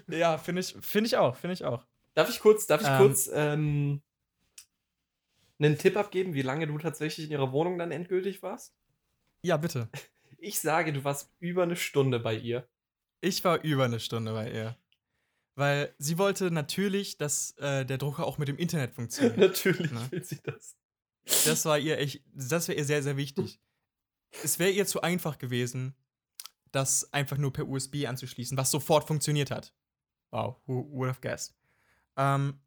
[0.07, 1.85] Ja, finde ich, finde ich auch, finde ich auch.
[2.15, 2.97] Darf ich kurz, darf ich Ähm.
[2.97, 4.01] kurz ähm,
[5.59, 8.73] einen Tipp abgeben, wie lange du tatsächlich in ihrer Wohnung dann endgültig warst?
[9.43, 9.89] Ja, bitte.
[10.39, 12.67] Ich sage, du warst über eine Stunde bei ihr.
[13.21, 14.77] Ich war über eine Stunde bei ihr.
[15.59, 19.37] Weil sie wollte natürlich, dass äh, der Drucker auch mit dem Internet funktioniert.
[19.37, 20.09] Natürlich Na?
[20.09, 20.77] will sie das.
[21.43, 23.59] Das war ihr echt, das wäre ihr sehr, sehr wichtig.
[24.41, 25.95] Es wäre ihr zu einfach gewesen,
[26.71, 29.73] das einfach nur per USB anzuschließen, was sofort funktioniert hat.
[30.31, 31.53] Wow, who would have guessed?
[32.15, 32.61] Ähm,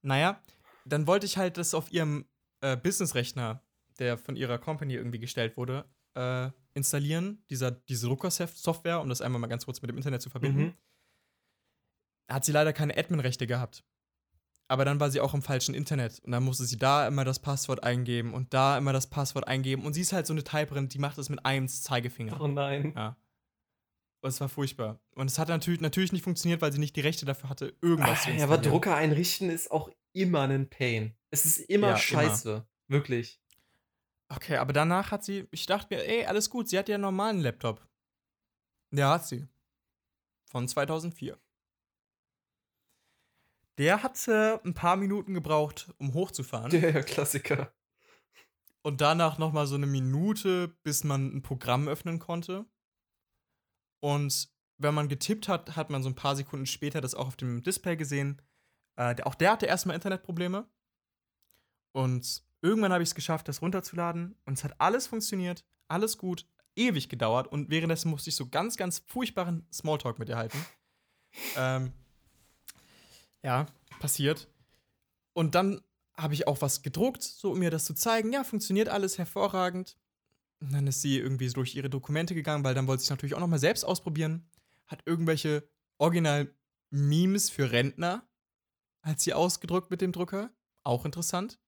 [0.00, 0.40] naja,
[0.86, 2.24] dann wollte ich halt das auf ihrem
[2.62, 3.62] äh, Business-Rechner,
[3.98, 9.42] der von ihrer Company irgendwie gestellt wurde, äh, installieren, dieser, diese Drucker-Software, um das einmal
[9.42, 10.62] mal ganz kurz mit dem Internet zu verbinden.
[10.62, 10.74] Mhm.
[12.32, 13.84] Hat sie leider keine Admin-Rechte gehabt.
[14.68, 17.40] Aber dann war sie auch im falschen Internet und dann musste sie da immer das
[17.40, 19.84] Passwort eingeben und da immer das Passwort eingeben.
[19.84, 22.40] Und sie ist halt so eine Typerin, die macht das mit einem Zeigefinger.
[22.40, 22.94] Oh nein.
[22.96, 23.16] Ja.
[24.22, 25.00] Und es war furchtbar.
[25.14, 28.20] Und es hat natürlich, natürlich nicht funktioniert, weil sie nicht die Rechte dafür hatte, irgendwas
[28.20, 28.72] Ah, zu ja, aber installieren.
[28.72, 31.14] Drucker einrichten ist auch immer ein Pain.
[31.30, 32.64] Es ist immer Ja, scheiße.
[32.88, 33.40] Wirklich.
[34.28, 37.02] Okay, aber danach hat sie, ich dachte mir, ey, alles gut, sie hat ja einen
[37.02, 37.86] normalen Laptop.
[38.90, 39.46] Ja, hat sie.
[40.46, 41.38] Von 2004.
[43.78, 46.70] Der hatte ein paar Minuten gebraucht, um hochzufahren.
[46.70, 47.72] Der Klassiker.
[48.82, 52.66] Und danach noch mal so eine Minute, bis man ein Programm öffnen konnte.
[54.00, 57.36] Und wenn man getippt hat, hat man so ein paar Sekunden später das auch auf
[57.36, 58.42] dem Display gesehen.
[58.96, 60.68] Äh, auch der hatte erstmal Internetprobleme.
[61.92, 64.36] Und irgendwann habe ich es geschafft, das runterzuladen.
[64.44, 67.46] Und es hat alles funktioniert, alles gut, ewig gedauert.
[67.46, 70.58] Und währenddessen musste ich so ganz, ganz furchtbaren Smalltalk mit ihr halten.
[71.56, 71.92] ähm,
[73.42, 73.66] ja,
[74.00, 74.48] passiert.
[75.32, 75.80] Und dann
[76.16, 78.32] habe ich auch was gedruckt, so um mir das zu zeigen.
[78.32, 79.96] Ja, funktioniert alles hervorragend.
[80.60, 83.10] Und dann ist sie irgendwie so durch ihre Dokumente gegangen, weil dann wollte sie es
[83.10, 84.48] natürlich auch noch mal selbst ausprobieren.
[84.86, 88.28] Hat irgendwelche Original-Memes für Rentner,
[89.02, 90.50] hat sie ausgedruckt mit dem Drucker.
[90.84, 91.58] Auch interessant.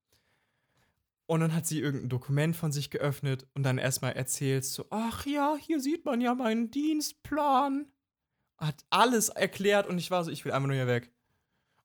[1.26, 5.24] Und dann hat sie irgendein Dokument von sich geöffnet und dann erstmal erzählt so, ach
[5.24, 7.90] ja, hier sieht man ja meinen Dienstplan.
[8.58, 11.12] Hat alles erklärt und ich war so, ich will einfach nur hier weg.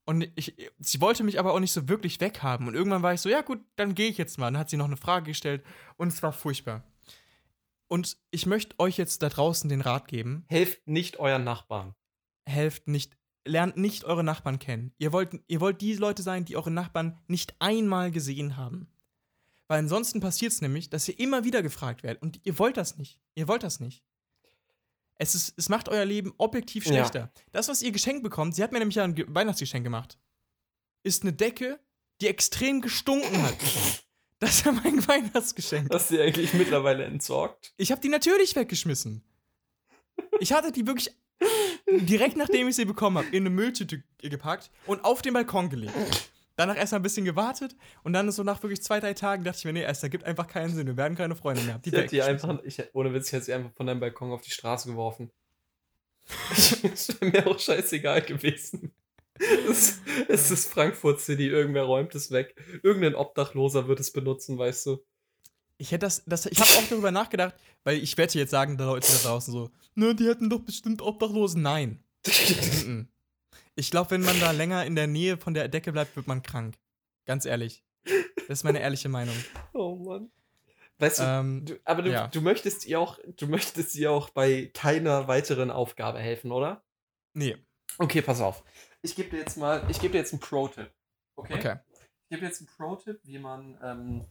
[0.10, 2.68] Und ich, sie wollte mich aber auch nicht so wirklich weghaben.
[2.68, 4.48] Und irgendwann war ich so, ja gut, dann gehe ich jetzt mal.
[4.48, 5.64] Dann hat sie noch eine Frage gestellt
[5.98, 6.84] und es war furchtbar.
[7.88, 11.94] Und ich möchte euch jetzt da draußen den Rat geben, Helft nicht euren Nachbarn.
[12.48, 14.96] helft nicht, lernt nicht eure Nachbarn kennen.
[14.98, 18.88] Ihr wollt, ihr wollt die Leute sein, die eure Nachbarn nicht einmal gesehen haben.
[19.68, 22.24] Weil ansonsten passiert es nämlich, dass ihr immer wieder gefragt werdet.
[22.24, 23.20] Und ihr wollt das nicht.
[23.36, 24.04] Ihr wollt das nicht.
[25.22, 26.94] Es, ist, es macht euer Leben objektiv Ja.
[26.94, 27.32] schlechter.
[27.52, 30.18] Das, was ihr geschenkt bekommt, sie hat mir nämlich ja ein Ge- Weihnachtsgeschenk gemacht,
[31.04, 31.80] ist eine Decke,
[32.22, 33.56] die extrem gestunken hat.
[34.42, 35.94] Das war mein Weihnachtsgeschenk.
[35.94, 37.74] Hast du die eigentlich mittlerweile entsorgt?
[37.76, 39.22] Ich habe die natürlich weggeschmissen.
[40.40, 41.14] Ich hatte die wirklich
[41.90, 46.32] direkt nachdem ich sie bekommen habe, in eine Mülltüte gepackt und auf den Balkon gelegt.
[46.60, 49.60] Danach erst mal ein bisschen gewartet und dann so nach wirklich zwei, drei Tagen dachte
[49.60, 50.88] ich mir, nee, es ergibt einfach keinen Sinn.
[50.88, 51.80] Wir werden keine Freunde mehr.
[51.80, 54.34] Die Ich hätte die einfach, ich, ohne Witz, ich hätte sie einfach von deinem Balkon
[54.34, 55.32] auf die Straße geworfen.
[56.52, 58.92] Es wäre mir auch scheißegal gewesen.
[59.70, 62.62] Es, es ist Frankfurt City, irgendwer räumt es weg.
[62.84, 65.06] Irgendein Obdachloser wird es benutzen, weißt du.
[65.78, 68.84] Ich hätte das, das ich habe auch darüber nachgedacht, weil ich werde jetzt sagen, da
[68.84, 71.62] Leute da draußen so, ne, die hätten doch bestimmt Obdachlosen.
[71.62, 72.04] Nein.
[73.80, 76.42] Ich glaube, wenn man da länger in der Nähe von der Decke bleibt, wird man
[76.42, 76.78] krank.
[77.26, 77.86] Ganz ehrlich.
[78.04, 79.36] Das ist meine ehrliche Meinung.
[79.74, 80.30] oh Mann.
[80.98, 82.28] Weißt du, Ähm, du aber du, ja.
[82.28, 86.84] du möchtest ihr auch, du möchtest ihr auch bei keiner weiteren Aufgabe helfen, oder?
[87.34, 87.58] nee.
[87.98, 88.64] Okay, pass auf.
[89.02, 90.94] Ich gebe dir jetzt mal, ich gebe dir jetzt einen Pro-Tipp.
[91.36, 91.54] Okay?
[91.54, 91.80] Okay.
[92.24, 94.26] Ich gebe jetzt einen Pro-Tipp, wie man ähm,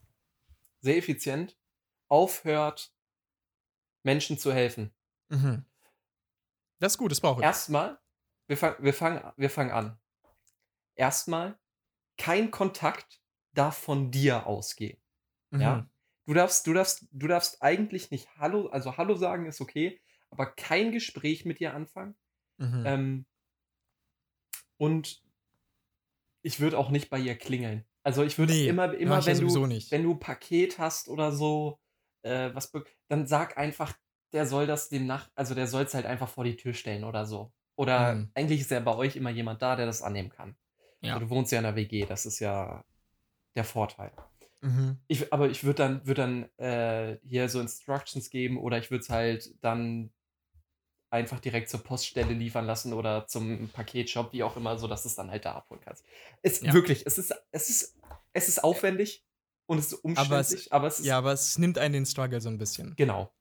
[0.81, 1.59] sehr effizient
[2.09, 2.93] aufhört,
[4.05, 4.95] Menschen zu helfen.
[5.29, 5.65] Mhm.
[6.79, 7.45] Das ist gut, das brauche ich.
[7.45, 7.99] Erstmal,
[8.49, 9.99] wir, fang, wir, fangen, wir fangen an.
[10.97, 11.59] Erstmal,
[12.17, 13.21] kein Kontakt
[13.53, 15.01] darf von dir ausgehen.
[15.51, 15.61] Mhm.
[15.61, 15.91] Ja?
[16.27, 20.47] Du darfst, du darfst, du darfst eigentlich nicht Hallo, also Hallo sagen ist okay, aber
[20.47, 22.17] kein Gespräch mit dir anfangen.
[22.59, 22.83] Mhm.
[22.85, 23.27] Ähm,
[24.77, 25.23] und
[26.43, 27.85] ich würde auch nicht bei ihr klingeln.
[28.03, 29.91] Also ich würde Nee, immer, immer wenn du, nicht.
[29.91, 31.81] wenn du Paket hast oder so,
[32.23, 32.73] äh, was,
[33.09, 33.95] dann sag einfach,
[34.33, 37.05] der soll das dem Nach, also der soll es halt einfach vor die Tür stellen
[37.05, 37.53] oder so.
[37.79, 38.31] Oder Mhm.
[38.35, 40.57] eigentlich ist ja bei euch immer jemand da, der das annehmen kann.
[41.01, 41.15] Ja.
[41.15, 42.85] Also du wohnst ja in der WG, das ist ja
[43.55, 44.11] der Vorteil.
[44.63, 44.99] Mhm.
[45.07, 49.03] Ich, aber ich würde dann, würd dann äh, hier so Instructions geben oder ich würde
[49.03, 50.13] es halt dann
[51.11, 55.09] einfach direkt zur Poststelle liefern lassen oder zum Paketshop, wie auch immer, so dass du
[55.09, 56.05] es dann halt da abholen kannst.
[56.43, 56.73] Es Ja.
[56.75, 57.97] wirklich, es ist, es ist,
[58.33, 59.25] es ist aufwendig
[59.67, 62.07] und es ist Aber es- umständlich, aber es, ist Ja, aber es nimmt einen den
[62.07, 62.95] Struggle so ein bisschen.
[62.97, 63.33] genau.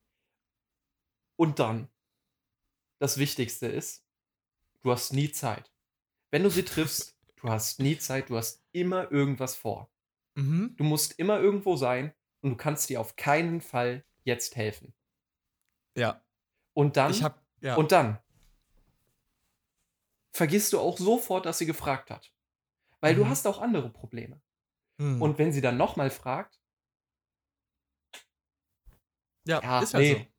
[1.40, 1.90] Und dann,
[3.00, 4.04] das Wichtigste ist,
[4.88, 5.70] du hast nie Zeit.
[6.32, 9.90] Wenn du sie triffst, du hast nie Zeit, du hast immer irgendwas vor.
[10.36, 10.76] Mhm.
[10.78, 14.94] Du musst immer irgendwo sein und du kannst dir auf keinen Fall jetzt helfen.
[15.96, 16.24] Ja.
[16.74, 17.76] Und dann, habe Ja.
[17.76, 18.20] Und dann
[20.32, 22.32] vergisst du auch sofort, dass sie gefragt hat.
[23.02, 23.30] Weil du Mhm.
[23.30, 24.42] hast auch andere Probleme.
[25.00, 25.22] Hm.
[25.22, 26.60] Und wenn sie dann nochmal fragt,
[29.46, 30.32] ja, ja, ist halt nee,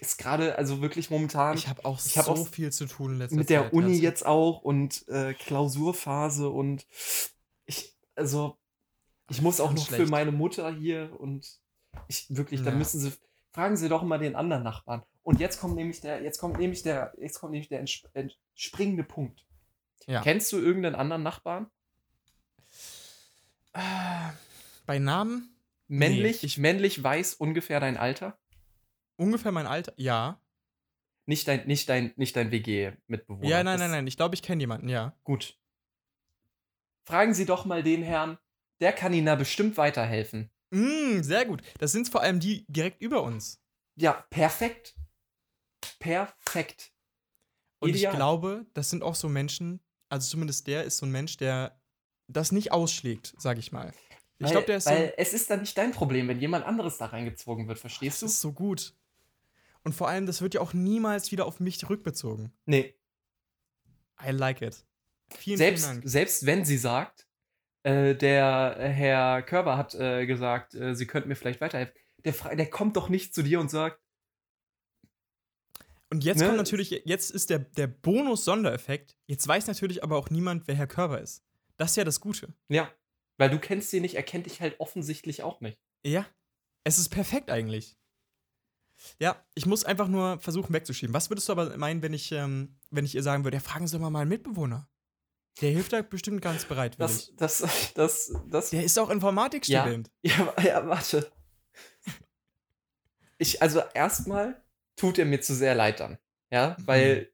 [0.00, 3.12] ist gerade, also wirklich momentan Ich habe auch ich hab so auch viel zu tun
[3.12, 3.72] in letzter mit der Zeit.
[3.72, 4.02] Uni ja.
[4.02, 6.86] jetzt auch und äh, Klausurphase und
[7.66, 8.58] ich, also,
[9.30, 10.10] ich muss auch noch für schlecht.
[10.10, 11.46] meine Mutter hier und
[12.08, 12.78] ich wirklich, dann Ja.
[12.78, 13.12] müssen sie,
[13.52, 15.02] fragen sie doch mal den anderen Nachbarn.
[15.22, 19.04] Und jetzt kommt nämlich der, jetzt kommt nämlich der, jetzt kommt nämlich der entsp entspringende
[19.04, 19.44] Punkt.
[20.06, 20.20] Ja.
[20.20, 21.70] Kennst du irgendeinen anderen Nachbarn?
[24.86, 25.48] Bei Namen
[25.88, 28.38] Männlich, ich- männlich, weiß ungefähr dein Alter?
[29.22, 29.92] Ungefähr mein Alter.
[29.96, 30.40] Ja.
[31.26, 33.48] Nicht dein, nicht dein, nicht dein WG-Mitbewohner.
[33.48, 34.06] Ja, nein, Das- nein, nein.
[34.06, 35.16] Ich glaube, ich kenne jemanden, ja.
[35.24, 35.58] Gut.
[37.06, 38.38] Fragen Sie doch mal den Herrn,
[38.80, 40.50] der kann Ihnen da bestimmt weiterhelfen.
[40.70, 41.62] Mm, sehr gut.
[41.78, 43.60] Das sind vor allem die direkt über uns.
[43.96, 44.94] Ja, perfekt.
[45.98, 46.92] Perfekt.
[47.80, 48.12] Und Ideal.
[48.12, 51.80] ich glaube, das sind auch so Menschen, also zumindest der ist so ein Mensch, der
[52.28, 53.92] das nicht ausschlägt, sag ich mal.
[54.38, 54.90] Ich Weil- glaube, der ist so.
[54.90, 58.20] Weil es ist dann nicht dein Problem, wenn jemand anderes da reingezwungen wird, verstehst Das
[58.20, 58.26] du?
[58.26, 58.94] ist so gut.
[59.84, 62.52] Und vor allem, das wird ja auch niemals wieder auf mich rückbezogen.
[62.66, 62.94] Nee.
[64.24, 64.84] I like it.
[65.34, 66.08] Vielen, Selbst, vielen Dank.
[66.08, 67.26] selbst wenn sie sagt,
[67.84, 72.70] äh, der Herr Körber hat äh, gesagt, äh, sie könnten mir vielleicht weiterhelfen, der, der
[72.70, 74.00] kommt doch nicht zu dir und sagt,
[76.10, 76.46] Und jetzt ne?
[76.46, 79.16] kommt natürlich, jetzt ist der, der Bonus-Sondereffekt.
[79.26, 81.42] Jetzt weiß natürlich aber auch niemand, wer Herr Körber ist.
[81.78, 82.54] Das ist ja das Gute.
[82.68, 82.92] ja,
[83.38, 85.80] weil du kennst ihn nicht, er kennt dich halt offensichtlich auch nicht.
[86.04, 86.26] Ja.
[86.84, 87.96] Es ist perfekt eigentlich.
[89.18, 91.14] Ja, ich muss einfach nur versuchen wegzuschieben.
[91.14, 93.86] Was würdest du aber meinen, wenn ich, ähm, wenn ich ihr sagen würde, ja, fragen
[93.86, 94.88] Sie doch mal meinen Mitbewohner.
[95.60, 97.32] Der hilft da bestimmt ganz bereitwillig.
[97.36, 100.10] Das, das, das, das, Der ist auch Informatikstudent.
[100.22, 101.30] Ja, ja, warte.
[103.38, 104.62] Ich, also erstmal
[104.96, 106.18] tut er mir zu sehr leid dann.
[106.50, 107.32] Ja, weil,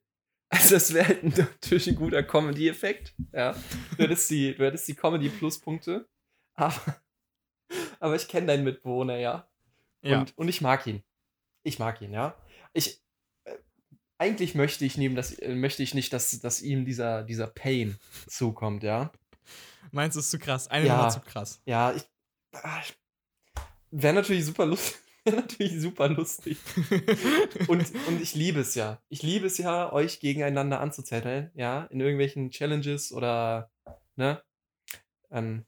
[0.49, 3.13] also das wäre halt natürlich ein guter Comedy-Effekt.
[3.31, 3.53] Ja.
[3.95, 6.07] Du hättest die, du hättest die Comedy-Pluspunkte.
[6.55, 7.01] Aber,
[7.99, 9.49] aber ich kenne deinen Mitbewohner, ja.
[10.01, 10.19] Ja.
[10.19, 11.03] Und, und ich mag ihn.
[11.63, 12.35] Ich mag ihn, ja.
[12.73, 13.01] Ich,
[13.45, 13.55] äh,
[14.17, 17.97] eigentlich möchte ich neben das, äh, möchte ich nicht, dass, dass ihm dieser, dieser Pain
[18.27, 19.11] zukommt, ja.
[19.91, 20.67] Meinst du, ist zu krass?
[20.67, 20.97] Eine Ja.
[20.97, 21.61] Nummer zu krass.
[21.65, 22.03] Ja, ich.
[23.91, 24.97] Wäre natürlich super lustig.
[25.25, 26.57] Wäre natürlich super lustig.
[27.67, 29.01] Und, und ich liebe es ja.
[29.09, 33.69] Ich liebe es ja, euch gegeneinander anzuzetteln, ja, in irgendwelchen Challenges oder,
[34.15, 34.41] ne?
[35.29, 35.65] Ähm,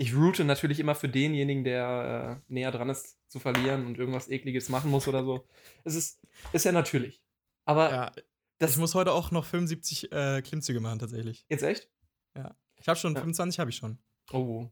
[0.00, 4.28] ich route natürlich immer für denjenigen, der äh, näher dran ist, zu verlieren und irgendwas
[4.28, 5.46] Ekliges machen muss oder so.
[5.84, 6.20] Es ist,
[6.52, 7.22] ist ja natürlich.
[7.66, 8.12] Aber Ja,
[8.58, 11.44] das ich muss heute auch noch 75 äh, Klimmzüge machen, tatsächlich.
[11.48, 11.90] jetzt echt?
[12.76, 13.20] Ich habe schon, Ja.
[13.20, 13.98] 25 habe ich schon.
[14.32, 14.68] Oh.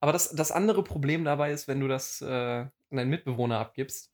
[0.00, 4.10] Aber das, das andere Problem dabei ist, wenn du das äh, an deinen Mitbewohner abgibst,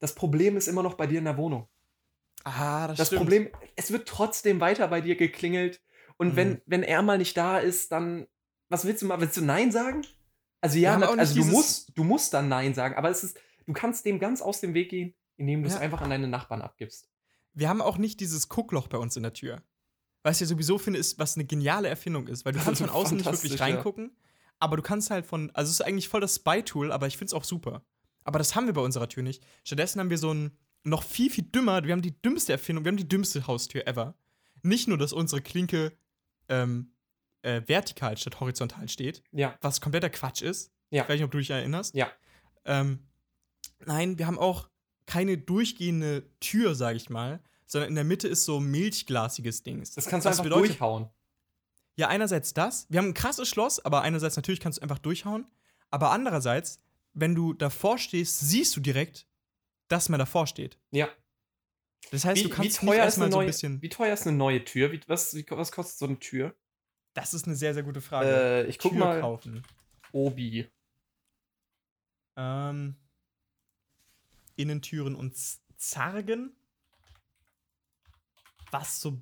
[0.00, 1.68] das Problem ist immer noch bei dir in der Wohnung.
[2.44, 5.80] Ah, Das Problem, es wird trotzdem weiter bei dir geklingelt.
[6.16, 6.36] Und Mhm.
[6.36, 8.26] wenn, wenn er mal nicht da ist, dann.
[8.68, 9.20] Was willst du mal?
[9.20, 10.02] Willst du Nein sagen?
[10.60, 13.72] Also ja, nicht also du musst, du musst dann Nein sagen, aber es ist, du
[13.72, 15.80] kannst dem ganz aus dem Weg gehen, indem du es Ja.
[15.80, 17.08] einfach an deine Nachbarn abgibst.
[17.52, 19.62] Wir haben auch nicht dieses Guckloch bei uns in der Tür.
[20.22, 22.90] Was ich ja sowieso finde, ist, was eine geniale Erfindung ist, weil du kannst von
[22.90, 23.64] außen nicht wirklich ja.
[23.64, 24.16] reingucken,
[24.58, 27.28] aber du kannst halt von, also es ist eigentlich voll das Spy-Tool, aber ich finde
[27.30, 27.84] es auch super.
[28.24, 29.44] Aber das haben wir bei unserer Tür nicht.
[29.62, 32.90] Stattdessen haben wir so ein noch viel, viel dümmer, wir haben die dümmste Erfindung, wir
[32.90, 34.14] haben die dümmste Haustür ever.
[34.62, 35.92] Nicht nur, dass unsere Klinke
[36.48, 36.92] ähm,
[37.46, 39.56] äh, vertikal statt horizontal steht, Ja.
[39.60, 40.72] was kompletter Quatsch ist.
[40.90, 41.02] Ja.
[41.04, 41.94] Ich weiß nicht, ob du dich erinnerst.
[41.94, 42.10] Ja.
[42.64, 43.00] Ähm,
[43.84, 44.68] nein, wir haben auch
[45.06, 49.94] keine durchgehende Tür, sage ich mal, sondern in der Mitte ist so milchglasiges Dings.
[49.94, 51.08] Das kannst du einfach bedeutet- durchhauen.
[51.96, 52.86] Ja, einerseits das.
[52.90, 55.46] Wir haben ein krasses Schloss, aber einerseits natürlich kannst du einfach durchhauen.
[55.90, 56.78] Aber andererseits,
[57.14, 59.26] wenn du davor stehst, siehst du direkt,
[59.88, 60.78] dass man davor steht.
[60.90, 61.08] Ja.
[62.10, 63.82] Das heißt, Wie, du wie, kannst nicht teuer ist erstmal eine so ein neue, bisschen.
[63.82, 64.92] wie teuer ist eine neue Tür?
[64.92, 66.54] Wie, was, wie, was kostet so eine Tür?
[67.16, 68.28] Das ist eine sehr, sehr gute Frage.
[68.28, 69.20] Äh, ich guck Tür mal.
[69.22, 69.62] kaufen.
[70.12, 70.70] Obi.
[72.36, 72.94] Ähm,
[74.54, 75.34] Innentüren und
[75.78, 76.54] Zargen.
[78.70, 79.18] Was so.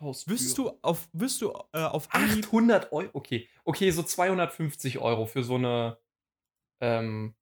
[0.00, 0.32] Haustür.
[0.34, 3.10] Wirst du auf, wirst du äh, auf Anhieb 800 Euro?
[3.12, 3.48] Okay.
[3.62, 5.98] Okay, so 250 Euro für so eine
[6.80, 7.36] ähm,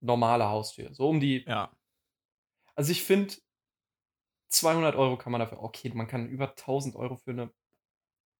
[0.00, 0.94] normale Haustür.
[0.94, 1.44] So um die.
[1.46, 1.70] Ja.
[2.74, 3.34] Also ich finde,
[4.48, 5.62] 200 Euro kann man dafür.
[5.62, 7.52] Okay, man kann über 1000 Euro für eine.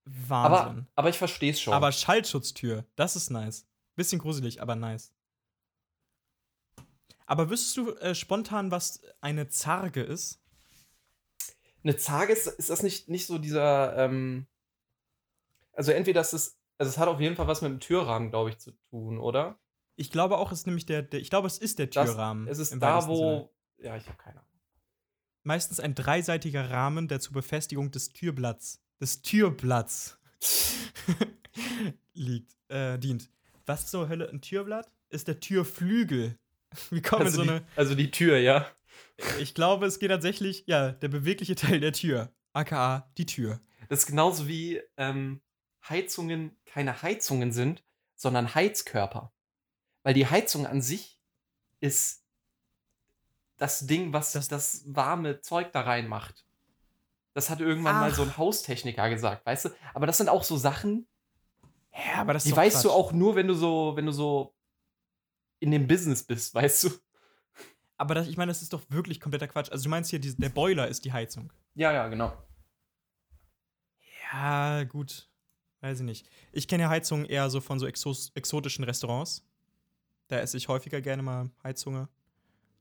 [0.07, 0.87] Aber, Wahnsinn.
[0.95, 1.73] aber ich verstehe es schon.
[1.75, 3.67] Aber Schallschutztür, das ist nice.
[3.97, 5.13] Bisschen gruselig, aber nice.
[7.27, 10.39] Aber wüsstest du äh, spontan, was eine Zarge ist?
[11.83, 13.97] eine Zarge ist, ist das nicht, nicht so dieser.
[13.97, 14.47] Ähm,
[15.73, 16.59] also entweder ist es.
[16.77, 19.59] Also es hat auf jeden Fall was mit dem Türrahmen, glaube ich, zu tun, oder?
[19.97, 22.49] Ich glaube auch, es ist nämlich der, der ich glaube, es ist der Das- Türrahmen.
[22.49, 23.29] Es ist da, weitesten Sinne.
[23.29, 23.55] wo.
[23.85, 24.51] Ja, ich habe keine Ahnung.
[25.43, 30.19] meistens ein dreiseitiger Rahmen, der zur Befestigung des Türblatts, des Türblatts
[32.15, 33.31] liegt, äh, dient.
[33.67, 34.91] Was zur Hölle ein Türblatt?
[35.11, 36.39] Ist der Türflügel.
[36.91, 37.67] Wie kommen Also, so die, eine.
[37.77, 38.67] also die Tür, ja.
[39.39, 42.33] Ich glaube, es geht tatsächlich, ja, der bewegliche Teil der Tür.
[42.53, 43.61] AKA die Tür.
[43.89, 45.41] Das ist genauso wie ähm,
[45.89, 47.83] Heizungen keine Heizungen sind,
[48.17, 49.33] sondern Heizkörper.
[50.03, 51.21] Weil die Heizung an sich
[51.81, 52.25] ist
[53.57, 56.47] das Ding, was Das- das, warme Zeug da reinmacht.
[57.35, 58.17] Das hat irgendwann mal Ach.
[58.17, 59.69] so ein Haustechniker gesagt, weißt du?
[59.95, 61.07] Aber das sind auch so Sachen,
[61.93, 64.55] Ja, aber das die weißt du auch nur, wenn du so, wenn du so
[65.61, 66.91] in dem Business bist, weißt du?
[67.97, 69.71] Aber das, ich meine, das ist doch wirklich kompletter Quatsch.
[69.71, 71.53] Also, du meinst hier, die, der Boiler ist die Heizung.
[71.75, 72.33] Ja, ja, genau.
[74.33, 75.29] Ja, gut.
[75.83, 76.27] Weiß ich nicht.
[76.53, 79.45] Ich kenne ja Heizungen eher so von so exos exotischen Restaurants.
[80.29, 82.09] Da esse ich häufiger gerne mal Heizhunger.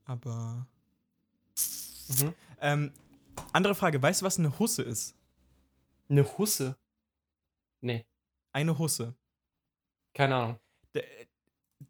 [0.04, 0.66] Aber.
[2.08, 2.34] Mhm.
[2.60, 2.92] Ähm,
[3.52, 5.14] andere Frage: Weißt du, was eine Husse ist?
[6.08, 6.76] Eine Husse.
[7.82, 8.04] Nee,
[8.52, 9.14] Eine Husse.
[10.14, 10.60] keine Ahnung.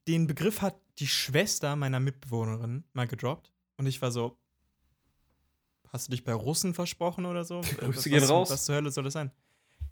[0.06, 3.52] Den Begriff hat die Schwester meiner Mitbewohnerin mal gedroppt.
[3.76, 4.38] Und ich war so.
[5.88, 7.60] Hast du dich bei Russen versprochen oder so?
[7.78, 8.50] Grüße was, gehen was, raus.
[8.50, 9.32] Was zur Hölle soll das sein?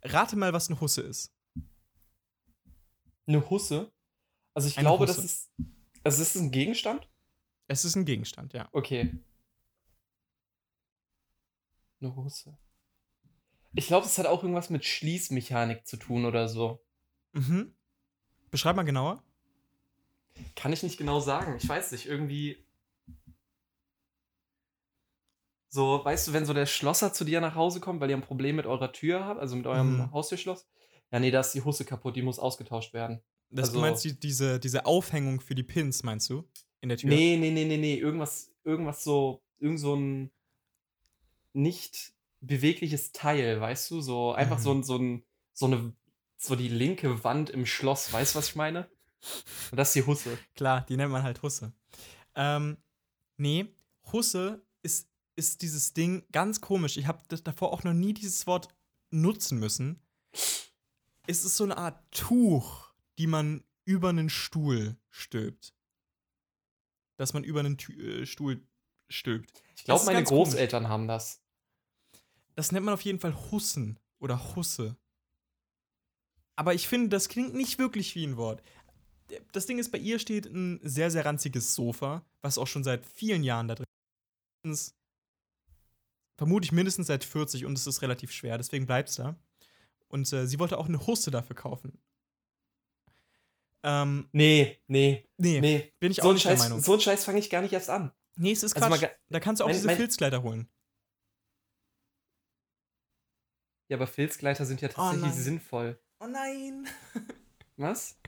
[0.04, 1.32] Rate mal, was eine Husse ist.
[3.26, 3.90] Eine Husse?
[4.54, 5.16] Also ich Eine glaube, Husse.
[5.16, 5.50] das ist.
[6.04, 7.08] Also ist es ein Gegenstand?
[7.66, 8.68] Es ist ein Gegenstand, ja.
[8.72, 9.12] Okay.
[12.00, 12.56] Eine Husse.
[13.74, 16.82] Ich glaube, es hat auch irgendwas mit Schließmechanik zu tun oder so.
[17.32, 17.74] Mhm.
[18.50, 19.22] Beschreib mal genauer.
[20.56, 21.56] Kann ich nicht genau sagen.
[21.56, 22.06] Ich weiß nicht.
[22.06, 22.64] Irgendwie.
[25.70, 28.22] So, weißt du, wenn so der Schlosser zu dir nach Hause kommt, weil ihr ein
[28.22, 30.12] Problem mit eurer Tür habt, also mit eurem Mhm.
[30.12, 30.66] Haustürschloss.
[31.12, 33.20] Ja, nee, da ist die Husse kaputt, die muss ausgetauscht werden.
[33.50, 36.48] Das, du Also- meinst die, diese, diese Aufhängung für die Pins, meinst du?
[36.80, 37.10] In der Tür?
[37.10, 37.96] Nee, nee, nee, nee, nee.
[37.96, 40.30] Irgendwas, irgendwas so, irgend so ein
[41.58, 44.00] nicht bewegliches Teil, weißt du?
[44.00, 44.62] So einfach Mhm.
[44.62, 45.92] so ein, so ein, so eine,
[46.36, 48.88] so die linke Wand im Schloss, weißt du, was ich meine?
[49.70, 50.38] Und das ist die Husse.
[50.54, 51.72] Klar, die nennt man halt Husse.
[52.36, 52.76] Ähm,
[53.36, 53.66] nee,
[54.12, 56.96] Husse ist, ist dieses Ding ganz komisch.
[56.96, 58.68] Ich habe davor auch noch nie dieses Wort
[59.10, 60.00] nutzen müssen.
[61.26, 65.74] Es ist so eine Art Tuch, die man über einen Stuhl stülpt.
[67.16, 67.92] Dass man über einen Tü
[68.22, 68.62] äh, Stuhl
[69.08, 69.62] stülpt.
[69.76, 70.50] Ich glaube, meine ganz komisch.
[70.50, 71.40] Großeltern haben das.
[72.58, 74.96] Das nennt man auf jeden Fall Hussen oder Husse.
[76.56, 78.64] Aber ich finde, das klingt nicht wirklich wie ein Wort.
[79.52, 83.06] Das Ding ist, bei ihr steht ein sehr, sehr ranziges Sofa, was auch schon seit
[83.06, 83.86] vielen Jahren da drin
[84.64, 84.96] ist.
[86.36, 89.36] Vermutlich mindestens seit 40 und es ist relativ schwer, deswegen bleibt es da.
[90.08, 91.96] Und äh, sie wollte auch eine Husse dafür kaufen.
[93.84, 95.92] Ähm, Nee, nee, nee, nee.
[96.00, 96.80] bin ich so auch nicht der Scheiß, Meinung.
[96.80, 98.10] so einen Scheiß fange ich gar nicht erst an.
[98.34, 99.00] nee, es ist Also Quatsch.
[99.02, 100.68] ga- da kannst du auch mein- diese mein- Filzkleider holen.
[103.88, 105.32] Ja, aber Filzgleiter sind ja tatsächlich nein.
[105.40, 105.98] sinnvoll.
[106.20, 106.86] Oh nein!
[107.76, 108.18] Was?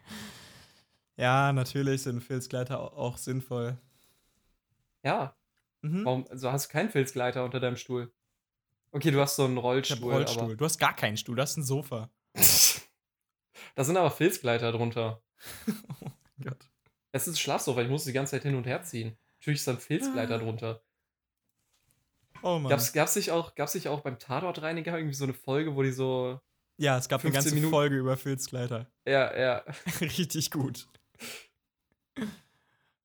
[1.16, 3.77] Ja, natürlich sind Filzkleider au- auch sinnvoll.
[5.03, 5.37] Ja.
[5.83, 6.05] Mhm.
[6.05, 6.27] Warum?
[6.29, 8.12] Also hast du keinen Filzgleiter unter deinem Stuhl?
[8.92, 10.57] Okay, du hast so einen Ich Rollstuhl, hab Rollstuhl.
[10.57, 11.96] Du hast gar keinen Stuhl, du hast ein Sofa.
[11.96, 12.11] aber.
[13.75, 15.23] da sind aber Filzgleiter drunter.
[16.03, 16.70] Oh Gott.
[17.12, 19.18] Es ist ein Schlafsofa, ich muss die ganze Zeit hin und her ziehen.
[19.40, 20.38] Natürlich ist da ein Filzgleiter Ah.
[20.38, 20.83] drunter.
[22.42, 22.70] Oh Mann.
[22.70, 25.92] Gab's, gab's, nicht auch, gab's nicht auch beim Tatortreiniger irgendwie so eine Folge, wo die
[25.92, 26.40] so.
[26.79, 28.90] ja, es gab eine 15 ganze Minuten- Folge über Filzkleider.
[29.07, 29.64] Ja, ja.
[30.00, 30.87] Richtig gut.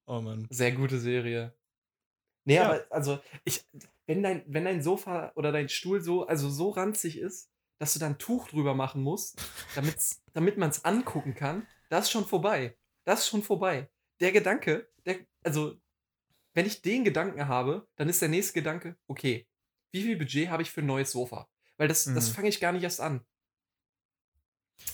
[0.07, 0.47] Oh Mann.
[0.49, 1.53] Sehr gute Serie.
[2.45, 2.65] Nee, Ja.
[2.69, 3.65] aber also, ich,
[4.05, 7.99] wenn dein, wenn dein Sofa oder dein Stuhl so, also so ranzig ist, dass du
[7.99, 9.41] da ein Tuch drüber machen musst,
[9.75, 12.77] damit's, damit man es angucken kann, das ist schon vorbei.
[13.03, 13.89] Das ist schon vorbei.
[14.21, 15.75] Der Gedanke, der, also,
[16.55, 19.47] wenn ich den Gedanken habe, dann ist der nächste Gedanke, okay,
[19.91, 21.47] wie viel Budget habe ich für ein neues Sofa?
[21.77, 22.33] Weil das, das Mhm.
[22.33, 23.23] fange ich gar nicht erst an.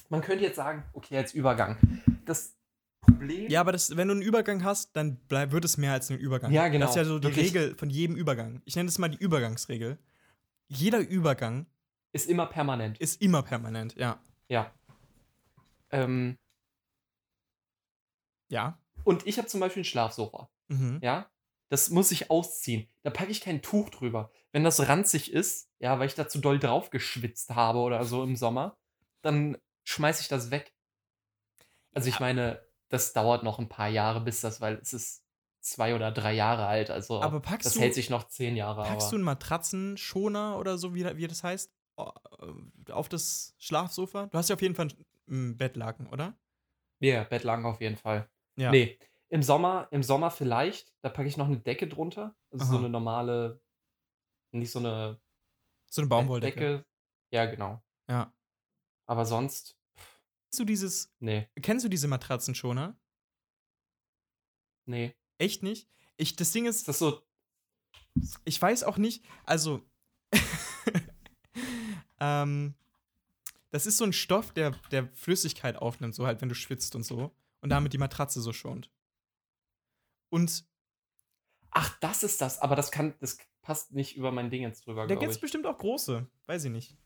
[0.09, 1.77] Man könnte jetzt sagen, okay, als Übergang.
[2.25, 2.55] Das
[3.01, 3.49] Problem.
[3.49, 6.17] Ja, aber das, wenn du einen Übergang hast, dann bleib, wird es mehr als ein
[6.19, 6.51] Übergang.
[6.51, 6.85] Ja, genau.
[6.85, 7.47] Das ist ja so die Wirklich.
[7.53, 8.61] Regel von jedem Übergang.
[8.65, 9.97] Ich nenne das mal die Übergangsregel.
[10.67, 11.65] Jeder Übergang
[12.13, 12.99] ist immer permanent.
[12.99, 14.21] ist immer permanent, ja.
[14.49, 14.71] Ja.
[15.91, 16.37] Ähm,
[18.49, 18.77] Ja.
[19.03, 20.49] und ich habe zum Beispiel ein Schlafsofa.
[20.67, 20.99] Mhm.
[21.01, 21.29] Ja.
[21.71, 22.89] Das muss ich ausziehen.
[23.01, 24.29] Da packe ich kein Tuch drüber.
[24.51, 28.23] Wenn das ranzig ist, ja, weil ich da zu doll drauf geschwitzt habe oder so
[28.23, 28.77] im Sommer,
[29.21, 30.73] dann schmeiße ich das weg.
[31.93, 35.23] Also ich meine, das dauert noch ein paar Jahre, bis das, weil es ist
[35.61, 36.89] zwei oder drei Jahre alt.
[36.89, 38.83] Also Aber packst das du- hält sich noch zehn Jahre.
[38.83, 44.25] Packst du aber einen Matratzenschoner oder so, wie, wie das heißt, äh, auf das Schlafsofa?
[44.27, 44.89] Du hast ja auf jeden Fall
[45.29, 46.37] ein Bettlaken, oder?
[46.99, 48.29] Ja, Bettlaken auf jeden Fall.
[48.57, 48.71] Ja.
[48.71, 48.99] Nee,
[49.31, 52.35] im Sommer, im Sommer vielleicht, da packe ich noch eine Decke drunter.
[52.51, 52.79] Also so Aha.
[52.79, 53.61] eine normale
[54.51, 55.19] Nicht so eine
[55.89, 56.59] So eine Baumwolldecke.
[56.59, 56.85] Decke.
[57.31, 57.81] Ja, genau.
[58.09, 58.33] Ja.
[59.07, 59.77] Aber sonst,
[60.49, 62.97] Kennst du dieses, nee, kennst du diese Matratzenschoner?
[64.85, 65.15] nee.
[65.37, 65.89] Echt nicht?
[66.17, 67.25] Ich, das Ding ist, Ist das so,
[68.43, 69.81] ich weiß auch nicht, also.
[72.19, 72.75] ähm,
[73.71, 77.03] das ist so ein Stoff, der, der Flüssigkeit aufnimmt, so halt, wenn du schwitzt und
[77.03, 77.31] so.
[77.61, 78.91] Und damit die Matratze so schont.
[80.31, 80.65] Und
[81.69, 85.05] ach, das ist das, aber das kann, das passt nicht über mein Ding jetzt drüber,
[85.05, 86.27] da gibt es bestimmt auch große.
[86.47, 86.97] Weiß ich nicht.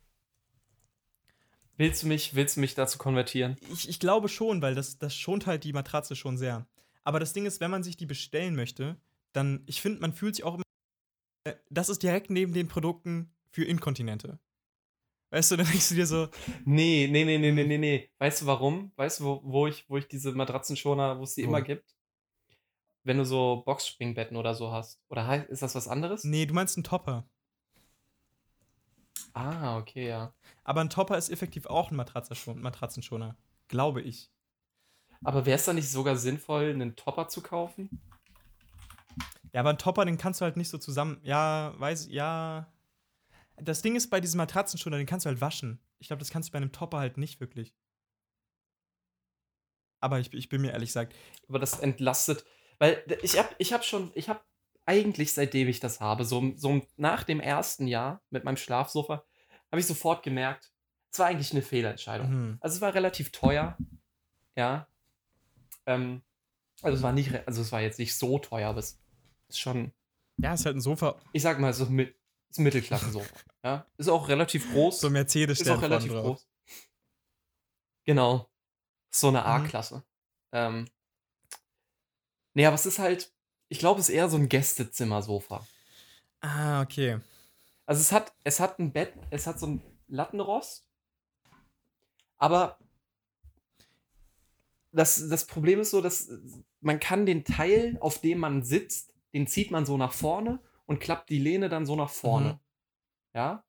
[1.77, 3.57] Willst du mich, willst du mich dazu konvertieren?
[3.73, 6.65] Ich, ich glaube schon, weil das, das schont halt die Matratze schon sehr.
[7.03, 8.97] Aber das Ding ist, wenn man sich die bestellen möchte,
[9.33, 10.63] dann, ich finde, man fühlt sich auch immer.
[11.43, 14.39] äh, Das ist direkt neben den Produkten für Inkontinente.
[15.31, 16.29] Weißt du, dann denkst du dir so,
[16.63, 18.09] Nee, nee, nee, nee, nee, nee, nee.
[18.19, 18.93] Weißt du warum?
[18.95, 21.94] Weißt du, wo, wo, ich, wo ich diese Matratzenschoner, wo es die immer gibt?
[23.05, 24.99] Wenn du so Boxspringbetten oder so hast.
[25.09, 26.23] Oder ist das was anderes?
[26.23, 27.29] nee, du meinst einen Topper.
[29.33, 30.33] Ah, okay, ja.
[30.63, 33.37] Aber ein Topper ist effektiv auch ein Matratzenschon Matratzenschoner.
[33.67, 34.31] Glaube ich.
[35.23, 37.89] Aber wäre es dann nicht sogar sinnvoll, einen Topper zu kaufen?
[39.53, 41.19] Ja, aber ein Topper, den kannst du halt nicht so zusammen.
[41.23, 42.73] Ja, weiß, ja.
[43.57, 45.79] Das Ding ist bei diesem Matratzenschoner, den kannst du halt waschen.
[45.99, 47.75] Ich glaube, das kannst du bei einem Topper halt nicht wirklich.
[49.99, 51.15] Aber ich, ich bin mir ehrlich gesagt,
[51.47, 52.45] Aber das entlastet.
[52.79, 54.45] Weil ich hab, ich hab schon, ich hab
[54.85, 59.25] eigentlich seitdem ich das habe, so, so nach dem ersten Jahr mit meinem Schlafsofa,
[59.71, 60.71] habe ich sofort gemerkt,
[61.11, 62.29] es war eigentlich eine Fehlentscheidung.
[62.29, 62.57] mhm.
[62.59, 63.77] Also es war relativ teuer,
[64.55, 64.87] ja.
[65.85, 66.21] Ähm,
[66.81, 68.99] also es war nicht, also es war jetzt nicht so teuer, aber es
[69.47, 69.93] ist schon,
[70.37, 72.15] ja, ist halt ein Sofa, ich sag mal, so mit,
[72.49, 73.85] ist ein Mittelklassensofa, ja.
[73.97, 74.99] Ist auch relativ groß.
[74.99, 76.47] so Mercedes ist auch relativ groß.
[78.03, 78.49] Genau.
[79.09, 79.45] So eine Mhm.
[79.45, 80.03] A-Klasse.
[80.51, 80.87] Ähm,
[82.55, 83.31] nee, aber es ist halt,
[83.69, 85.65] ich glaube, es ist eher so ein Gästezimmersofa.
[86.41, 87.19] Ah, okay.
[87.85, 90.87] Also es hat, es hat ein Bett, es hat so ein Lattenrost,
[92.37, 92.79] aber
[94.91, 96.31] das, das Problem ist so, dass
[96.81, 100.99] man kann den Teil, auf dem man sitzt, den zieht man so nach vorne und
[100.99, 102.53] klappt die Lehne dann so nach vorne.
[102.53, 102.59] Mhm.
[103.33, 103.63] Ja.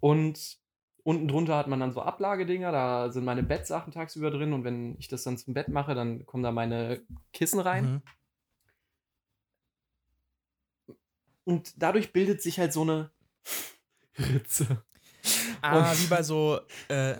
[0.00, 0.59] Und
[1.04, 4.96] unten drunter hat man dann so Ablagedinger, da sind meine Bettsachen tagsüber drin und wenn
[4.98, 7.84] ich das dann zum Bett mache, dann kommen da meine Kissen rein.
[7.92, 8.02] Mhm.
[11.44, 13.10] Und dadurch bildet sich halt so eine
[14.18, 14.82] Ritze.
[15.62, 17.16] Ah, Und- wie bei so äh,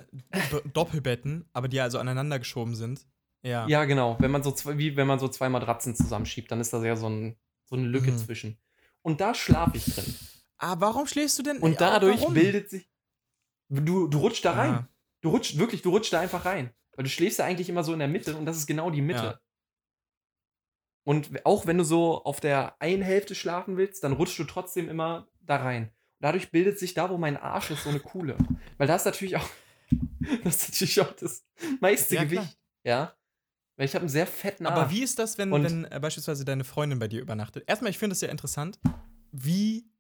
[0.50, 3.06] Do- Doppelbetten, aber die also aneinander geschoben sind.
[3.42, 3.66] Ja.
[3.68, 4.16] Ja, genau.
[4.20, 6.96] Wenn man so zwei, wie wenn man so zwei Matratzen zusammenschiebt, dann ist da ja
[6.96, 8.18] so, ein, so eine Lücke Mhm.
[8.18, 8.58] zwischen.
[9.02, 10.14] Und da schlafe ich drin.
[10.58, 11.58] Ah, warum schläfst du denn?
[11.58, 12.34] Und dadurch warum?
[12.34, 12.89] bildet sich.
[13.70, 14.74] Du, du rutschst da rein.
[14.74, 14.88] Ah.
[15.22, 16.70] Du rutschst wirklich, du rutschst da einfach rein.
[16.96, 19.00] Weil du schläfst ja eigentlich immer so in der Mitte und das ist genau die
[19.00, 19.22] Mitte.
[19.22, 19.40] Ja.
[21.04, 24.88] Und auch wenn du so auf der einen Hälfte schlafen willst, dann rutschst du trotzdem
[24.88, 25.84] immer da rein.
[25.84, 28.36] Und dadurch bildet sich da, wo mein Arsch ist, so eine Kuhle.
[28.76, 29.48] Weil da ist natürlich auch,
[30.44, 31.46] das ist natürlich auch das
[31.80, 32.24] meiste Ja.
[32.24, 32.58] Gewicht.
[32.84, 33.14] Ja.
[33.76, 34.78] Weil ich habe einen sehr fetten Arsch.
[34.78, 37.64] Aber wie ist das, wenn, wenn äh, beispielsweise deine Freundin bei dir übernachtet?
[37.66, 38.78] Erstmal, ich finde es sehr interessant.
[39.32, 39.90] Wie,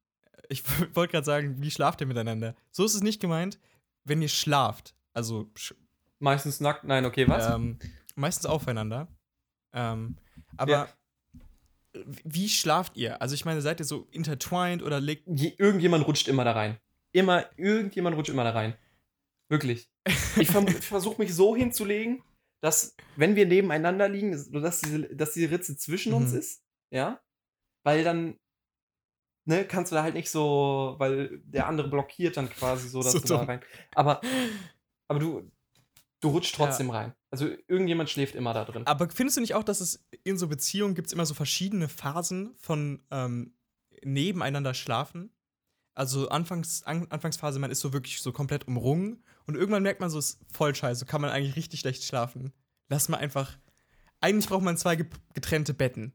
[0.50, 0.62] ich
[0.94, 2.54] wollte gerade sagen, wie schlaft ihr miteinander?
[2.70, 3.58] So ist es nicht gemeint,
[4.04, 4.94] wenn ihr schlaft.
[5.14, 5.74] Also sch
[6.18, 6.84] Meistens nackt.
[6.84, 7.48] Nein, okay, was?
[7.54, 7.78] Ähm,
[8.14, 9.08] meistens aufeinander.
[9.72, 10.18] Ähm,
[10.58, 10.88] aber Ja.
[12.24, 13.20] wie schlaft ihr?
[13.22, 15.26] Also ich meine, seid ihr so intertwined oder legt.
[15.26, 16.78] Je, irgendjemand rutscht immer da rein.
[17.12, 18.74] Immer, irgendjemand rutscht immer da rein.
[19.48, 19.88] Wirklich.
[20.36, 20.48] Ich,
[20.82, 22.22] versuche mich so hinzulegen,
[22.62, 24.30] dass, wenn wir nebeneinander liegen,
[24.62, 26.38] dass diese, dass die Ritze zwischen uns Mhm.
[26.38, 26.62] ist.
[26.90, 27.20] Ja.
[27.82, 28.36] Weil dann,
[29.44, 33.12] ne, kannst du da halt nicht so, weil der andere blockiert dann quasi so, dass
[33.12, 33.60] So du da rein.
[33.94, 34.20] Aber,
[35.08, 35.50] aber du,
[36.20, 37.14] du rutscht trotzdem rein.
[37.30, 38.86] Also irgendjemand schläft immer da drin.
[38.86, 41.88] Aber findest du nicht auch, dass es in so Beziehungen gibt es immer so verschiedene
[41.88, 43.54] Phasen von ähm,
[44.02, 45.30] nebeneinander schlafen?
[45.94, 50.08] Also Anfangs, an, Anfangsphase, man ist so wirklich so komplett umrungen und irgendwann merkt man
[50.08, 52.52] so, es ist voll scheiße, kann man eigentlich richtig schlecht schlafen.
[52.88, 53.58] Lass mal einfach.
[54.20, 56.12] Eigentlich braucht man zwei ge- getrennte Betten.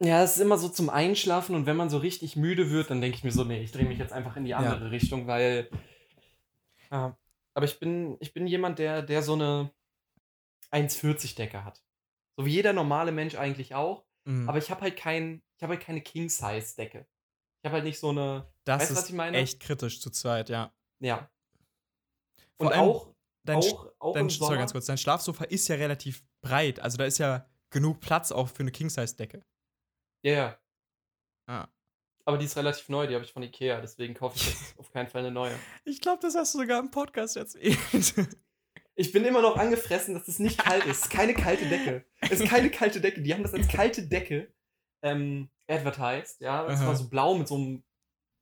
[0.00, 3.00] Ja, es ist immer so zum Einschlafen und wenn man so richtig müde wird, dann
[3.00, 5.70] denke ich mir so, nee, ich drehe mich jetzt einfach in die andere Richtung, weil.
[6.90, 7.16] Ja,
[7.54, 9.70] aber ich bin, ich bin jemand, der, der so eine
[10.72, 11.82] 1,40-Decke hat.
[12.36, 14.04] So wie jeder normale Mensch eigentlich auch.
[14.24, 14.48] Mhm.
[14.48, 17.06] Aber ich habe halt kein, ich habe halt keine King-Size-Decke.
[17.62, 18.52] Ich habe halt nicht so eine.
[18.64, 19.36] das weißt ist was ich meine?
[19.38, 20.72] echt kritisch zu zweit, ja.
[21.00, 21.30] Ja.
[22.58, 23.14] Vor Und auch,
[23.44, 24.58] Dein, auch, auch dein, im sorry, Sommer.
[24.58, 28.48] ganz kurz, dein Schlafsofa ist ja relativ breit, also da ist ja genug Platz auch
[28.48, 29.42] für eine King-Size-Decke.
[30.24, 30.58] Ja, ja.
[31.46, 31.68] Ah.
[32.24, 34.90] Aber die ist relativ neu, die habe ich von Ikea, deswegen kaufe ich jetzt auf
[34.90, 35.54] keinen Fall eine neue.
[35.84, 37.78] Ich glaube, das hast du sogar im Podcast erzählt.
[38.96, 40.90] Ich bin immer noch angefressen, dass es nicht kalt ist.
[40.90, 42.04] Es ist keine kalte Decke.
[42.20, 43.22] Es ist keine kalte Decke.
[43.22, 44.54] Die haben das als kalte Decke
[45.02, 46.64] ähm, advertised, ja.
[46.68, 47.82] Es war so blau mit so einem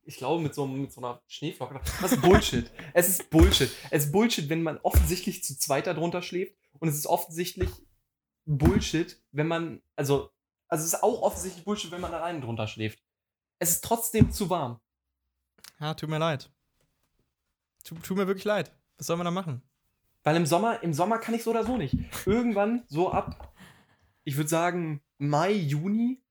[0.05, 1.81] Ich glaube, mit so, mit so einer Schneeflocke.
[2.03, 2.71] Das ist Bullshit.
[2.93, 3.71] es ist Bullshit.
[3.91, 6.55] Es ist Bullshit, wenn man offensichtlich zu zweit darunter schläft.
[6.81, 7.71] Und es ist offensichtlich
[8.45, 9.81] Bullshit, wenn man.
[9.97, 10.33] Also,
[10.73, 12.99] also es ist auch offensichtlich Bullshit, wenn man alleine drunter schläft.
[13.59, 14.81] Es ist trotzdem zu warm.
[15.79, 16.51] Ja, tut mir leid.
[17.85, 18.73] Tut, tut mir wirklich leid.
[18.97, 19.61] Was soll man da machen?
[20.23, 21.95] Weil im Sommer, im Sommer kann ich so oder so nicht.
[22.27, 23.55] Irgendwann, so ab,
[24.25, 26.23] ich würde sagen, Mai, Juni,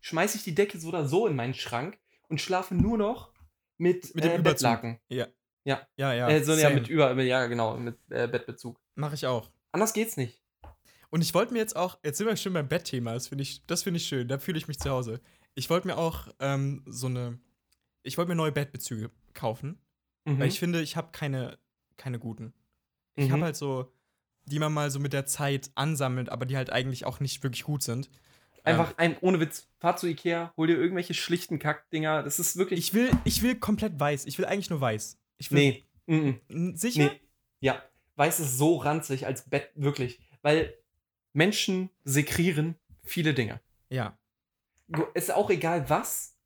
[0.00, 1.98] schmeiße ich die Decke so oder so in meinen Schrank
[2.30, 3.34] und schlafe nur noch
[3.76, 4.42] mit, Mit dem äh.
[4.42, 4.98] Bettlaken.
[5.08, 5.26] Ja.
[5.64, 5.86] Ja.
[5.96, 6.26] Ja, ja.
[6.30, 8.80] äh, so, ja, mit über, ja, genau, mit äh, Bettbezug.
[8.94, 9.50] Mach ich auch.
[9.72, 10.42] Anders geht's nicht.
[11.10, 13.66] Und ich wollte mir jetzt auch, jetzt sind wir schon beim Bettthema, das finde ich,
[13.66, 15.20] das finde ich schön, da fühle ich mich zu Hause.
[15.54, 17.38] Ich wollte mir auch ähm, so eine,
[18.02, 19.78] ich wollte mir neue Bettbezüge kaufen,
[20.24, 20.38] Mhm.
[20.38, 21.58] weil ich finde, ich habe keine,
[21.96, 22.52] keine guten.
[23.16, 23.32] Ich Mhm.
[23.32, 23.92] habe halt so,
[24.44, 27.64] die man mal so mit der Zeit ansammelt, aber die halt eigentlich auch nicht wirklich
[27.64, 28.10] gut sind.
[28.62, 32.22] Einfach Ähm, ein, ohne Witz, fahr zu Ikea, hol dir irgendwelche schlichten Kackdinger.
[32.22, 32.78] Das ist wirklich.
[32.78, 34.26] ich will, ich will komplett weiß.
[34.26, 35.18] Ich will eigentlich nur weiß.
[35.38, 36.40] Ich will, nee.
[36.76, 37.04] Sicher?
[37.04, 37.20] Nee.
[37.60, 37.82] Ja.
[38.16, 40.20] Weiß ist so ranzig als Bett, wirklich.
[40.42, 40.74] Weil
[41.32, 43.60] Menschen sekrieren viele Dinge.
[43.88, 44.16] Ja.
[45.14, 46.36] Ist auch egal was,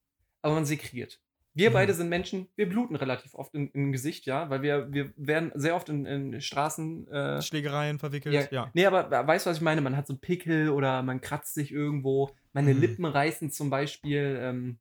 [0.43, 1.21] aber man sekriert.
[1.57, 1.75] Wir Mhm.
[1.75, 5.53] beide sind Menschen, wir bluten relativ oft im, im Gesicht, ja, weil wir, wir werden
[5.55, 7.07] sehr oft in, in Straßen.
[7.09, 8.35] Äh, Schlägereien verwickelt.
[8.35, 8.47] ja.
[8.51, 8.71] Ja.
[8.75, 9.81] Nee, aber weißt du, was ich meine?
[9.81, 12.31] Man hat so Pickel oder man kratzt sich irgendwo.
[12.53, 12.81] Meine Mhm.
[12.81, 14.79] Lippen reißen zum Beispiel ähm,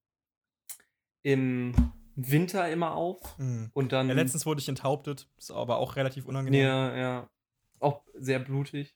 [1.22, 1.74] im
[2.16, 3.38] Winter immer auf.
[3.38, 3.70] Mhm.
[3.74, 4.08] Und dann.
[4.10, 5.30] Ja, letztens wurde ich enthauptet.
[5.38, 6.64] Ist aber auch relativ unangenehm.
[6.66, 7.30] Ja, ja.
[7.80, 8.96] Auch sehr blutig.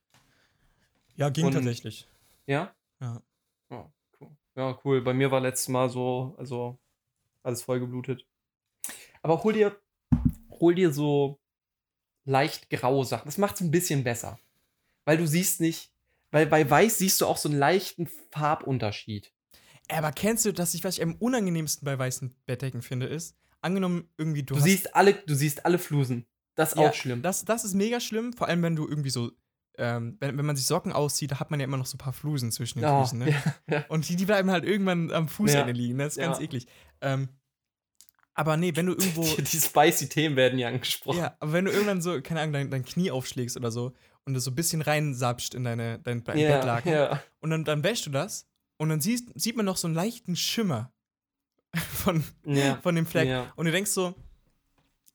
[1.17, 2.07] Ja, ging Und- tatsächlich.
[2.45, 2.73] Ja?
[3.01, 3.21] Ja.
[3.69, 3.91] Ja,
[4.21, 4.29] cool.
[4.55, 5.01] Ja, cool.
[5.01, 6.79] Bei mir war letztes Mal so, also
[7.43, 8.25] alles voll geblutet.
[9.21, 9.77] Aber hol dir,
[10.51, 11.39] hol dir so
[12.25, 13.25] leicht graue Sachen.
[13.25, 14.39] Das macht es ein bisschen besser.
[15.05, 15.91] Weil du siehst nicht,
[16.31, 19.31] weil bei Weiß siehst du auch so einen leichten Farbunterschied.
[19.89, 24.09] Aber kennst du, dass ich, was ich am unangenehmsten bei weißen Bettdecken finde, ist, angenommen
[24.17, 26.25] irgendwie du, Du, siehst alle, du siehst alle Flusen.
[26.55, 27.21] Das ist Ja, auch schlimm.
[27.21, 29.31] Das, das ist mega schlimm, vor allem wenn du irgendwie so,
[29.77, 31.99] ähm, wenn, wenn man sich Socken auszieht, da hat man ja immer noch so ein
[31.99, 33.29] paar Flusen zwischen den Oh, Füßen, ne?
[33.31, 33.85] ja, ja.
[33.89, 35.73] Und die, die bleiben halt irgendwann am Fußende Ja.
[35.77, 36.67] liegen, das ist ganz eklig.
[37.01, 37.29] Ähm,
[38.33, 39.23] aber nee, wenn du irgendwo.
[39.23, 41.19] Die spicy Themen werden ja angesprochen.
[41.19, 43.93] ja, aber wenn du irgendwann so, keine Ahnung, dein, dein Knie aufschlägst oder so
[44.25, 47.23] und das so ein bisschen reinsapscht in deine, dein, dein Bettlaken ja.
[47.39, 48.47] und dann, dann wäschst du das
[48.77, 50.91] und dann siehst, sieht man noch so einen leichten Schimmer
[51.75, 52.77] von, ja.
[52.81, 53.29] von dem Fleck.
[53.55, 54.15] Und du denkst so,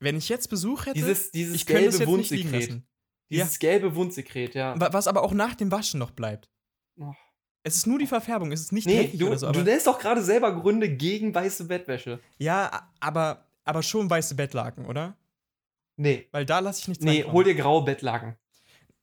[0.01, 2.87] wenn ich jetzt Besuch hätte, Dieses, dieses ich könnte es gelbe jetzt nicht liegen lassen.
[3.33, 4.79] Dieses gelbe Wundsekret, ja.
[4.81, 6.49] Wa- Was aber auch nach dem Waschen noch bleibt.
[7.01, 7.13] Oh.
[7.65, 9.53] Es ist nur die Verfärbung, es ist nicht Nee, du, oder so.
[9.53, 12.19] du nennst doch gerade selber Gründe gegen weiße Bettwäsche.
[12.39, 15.17] ja, aber, aber schon weiße Bettlaken, oder?
[15.97, 16.27] Nee.
[16.33, 17.33] Weil da lasse ich nichts Nee, reinkommen.
[17.35, 18.37] hol dir graue Bettlaken.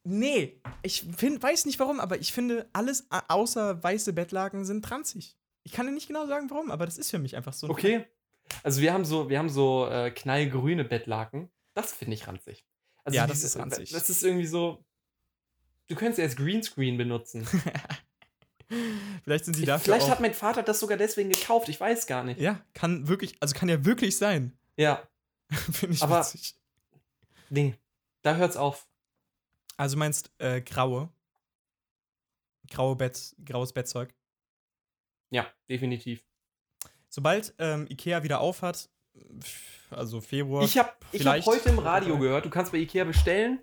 [0.04, 5.38] Nee, ich find, weiß nicht warum, aber ich finde, alles außer weiße Bettlaken sind tranzig.
[5.64, 7.68] Ich kann dir nicht genau sagen, warum, aber das ist für mich einfach so.
[7.68, 8.06] ein Okay.
[8.64, 11.50] Also wir haben so, wir haben so äh, knallgrüne Bettlaken.
[11.76, 12.66] Das finde ich ranzig.
[13.10, 13.91] Also Ja, das ist ranzig.
[13.91, 14.84] Das ist irgendwie so.
[15.88, 17.47] Du könntest ja als Greenscreen benutzen.
[19.24, 21.70] Vielleicht sind sie dafür vielleicht auch, hat mein Vater das sogar deswegen gekauft.
[21.70, 22.39] Ich weiß gar nicht.
[22.39, 24.55] Ja, kann wirklich, also kann ja wirklich sein.
[24.78, 25.07] Ja.
[25.49, 26.55] finde ich Aber- witzig.
[27.49, 27.76] Nee.
[28.22, 28.88] Da hört's auf.
[29.76, 31.10] Also meinst äh, graue.
[32.70, 34.14] Graue Bett, graues Bettzeug.
[35.32, 36.24] Ja, definitiv.
[37.07, 38.88] Sobald ähm, Ikea wieder auf hat,
[39.41, 43.60] pf, also Februar, Ich habe hab heute im Radio gehört, du kannst bei Ikea bestellen.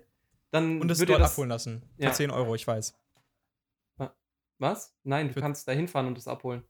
[0.51, 1.81] Dann und es wird dort das abholen lassen.
[1.97, 2.13] Für Ja.
[2.13, 2.95] 10 Euro, ich weiß.
[4.59, 4.95] Was?
[5.03, 6.63] Nein, du Für- kannst da hinfahren und das abholen.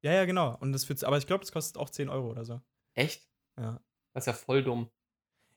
[0.00, 0.56] Ja, ja, genau.
[0.60, 2.60] Und das für, aber ich glaube, das kostet auch 10 Euro oder so.
[2.94, 3.28] Echt?
[3.58, 3.80] Ja.
[4.12, 4.88] Das ist ja voll dumm.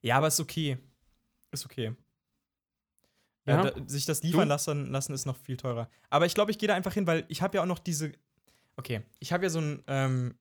[0.01, 0.77] Ja, aber ist okay.
[1.51, 1.95] Ist okay.
[3.45, 3.63] Ja.
[3.63, 5.89] Ja, da, sich das liefern lassen, lassen ist noch viel teurer.
[6.09, 8.11] Aber ich glaube, ich gehe da einfach hin, weil ich habe ja auch noch diese.
[8.75, 10.37] Okay, ich habe ja so einen ähm,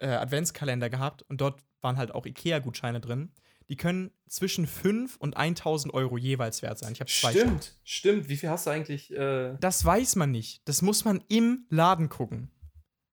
[0.00, 3.30] äh, Adventskalender gehabt und dort waren halt auch Ikea-Gutscheine drin.
[3.68, 6.92] Die können zwischen 5 und 1000 Euro jeweils wert sein.
[6.92, 7.30] Ich habe zwei.
[7.30, 7.42] Stück.
[7.46, 8.28] Stimmt, stimmt.
[8.28, 9.10] Wie viel hast du eigentlich?
[9.12, 10.62] Äh, Das weiß man nicht.
[10.68, 12.50] Das muss man im Laden gucken.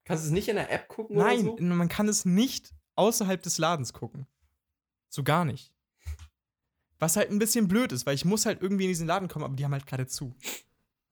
[0.05, 1.55] kannst du es nicht in der App gucken Nein, so?
[1.59, 4.27] man kann es nicht außerhalb des Ladens gucken.
[5.09, 5.71] So gar nicht.
[6.99, 9.45] Was halt ein bisschen blöd ist, weil ich muss halt irgendwie in diesen Laden kommen,
[9.45, 10.35] aber die haben halt gerade zu.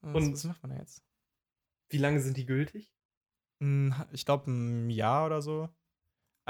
[0.02, 1.02] Was, Und- was macht man da jetzt?
[1.90, 2.94] Wie lange sind die gültig?
[4.12, 5.70] Ich glaube, ein Jahr oder so.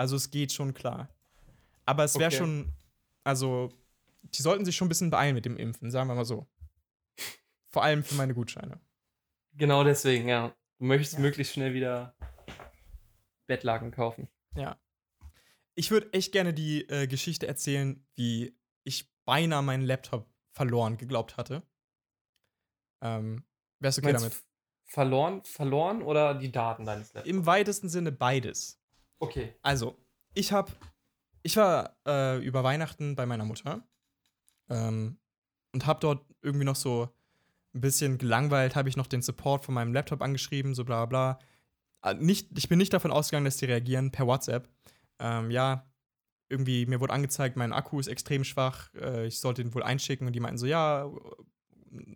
[0.02, 1.10] Also es geht schon klar.
[1.86, 2.38] Aber es wäre Okay.
[2.38, 2.74] schon,
[3.24, 3.72] also
[4.24, 6.48] die sollten sich schon ein bisschen beeilen mit dem Impfen, sagen wir mal so.
[7.70, 8.80] Vor allem für meine Gutscheine.
[9.54, 10.56] Genau deswegen, ja.
[10.80, 11.20] Du möchtest Ja.
[11.20, 12.16] möglichst schnell wieder
[13.46, 14.28] Bettlaken kaufen.
[14.56, 14.80] Ja.
[15.76, 21.38] Ich würde echt gerne die äh, Geschichte erzählen, wie ich beinahe meinen Laptop verloren geglaubt
[21.38, 21.62] hatte.
[23.02, 23.46] Ähm,
[23.80, 24.44] wärst du okay Meinst damit?
[24.86, 27.30] Verloren, verloren oder die Daten deines Laptops?
[27.30, 28.81] Im weitesten Sinne beides.
[29.22, 29.54] Okay.
[29.62, 29.96] Also,
[30.34, 30.72] ich habe,
[31.44, 33.88] ich war äh, über Weihnachten bei meiner Mutter
[34.70, 35.18] ähm,
[35.74, 37.08] und habe dort irgendwie noch so
[37.74, 41.40] ein bisschen gelangweilt, habe ich noch den Support von meinem Laptop angeschrieben, so bla bla.
[42.04, 44.68] Äh, Nicht, ich bin nicht davon ausgegangen, dass die reagieren per WhatsApp.
[45.20, 45.86] Ähm, ja,
[46.50, 50.26] irgendwie, mir wurde angezeigt, mein Akku ist extrem schwach, äh, ich sollte ihn wohl einschicken
[50.26, 51.10] und die meinten so, ja,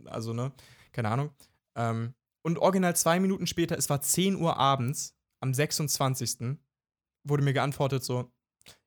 [0.05, 0.51] also, ne,
[0.91, 1.29] keine Ahnung.
[1.75, 6.57] Ähm, und original zwei Minuten später, es war 10 Uhr abends, am 26.
[7.25, 8.31] wurde mir geantwortet so,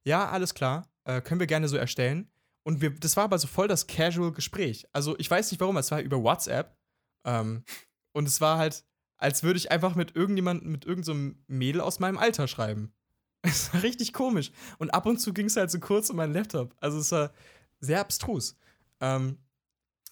[0.04, 2.30] ja, alles klar, äh, können wir gerne so erstellen.
[2.62, 4.86] Und wir, das war aber so voll das Casual-Gespräch.
[4.92, 6.76] Also ich weiß nicht warum, es war über WhatsApp.
[7.24, 7.64] Ähm,
[8.12, 8.84] und es war halt,
[9.16, 12.92] als würde ich einfach mit irgendjemandem, mit irgendeinem so Mädel aus meinem Alter schreiben.
[13.42, 14.50] Es war richtig komisch.
[14.78, 16.74] Und ab und zu ging es halt so kurz um meinen Laptop.
[16.80, 17.32] Also es war
[17.78, 18.56] sehr abstrus.
[19.00, 19.38] Ähm,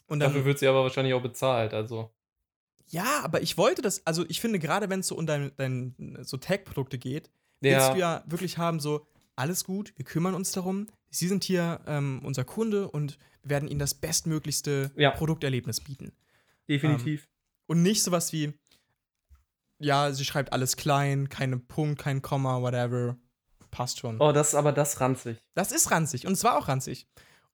[0.06, 2.14] und dann, Dafür wird sie aber wahrscheinlich auch bezahlt, also.
[2.86, 6.18] ja, aber ich wollte das, also ich finde, gerade wenn es so um dein, dein
[6.22, 7.30] so Tech-Produkte geht,
[7.74, 9.06] willst du Ja, wirklich haben, so,
[9.36, 10.86] alles gut, wir kümmern uns darum.
[11.10, 15.10] Sie sind hier ähm, unser Kunde und wir werden Ihnen das bestmöglichste Ja.
[15.10, 16.12] Produkterlebnis bieten.
[16.68, 17.28] definitiv.
[17.66, 18.52] Und nicht sowas wie,
[19.78, 23.16] ja, sie schreibt alles klein, keine Punkt, kein Komma, whatever.
[23.70, 24.20] Passt schon.
[24.20, 25.38] oh, das ist aber das ranzig.
[25.54, 27.06] Das ist ranzig und es war auch ranzig.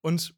[0.03, 0.35] Und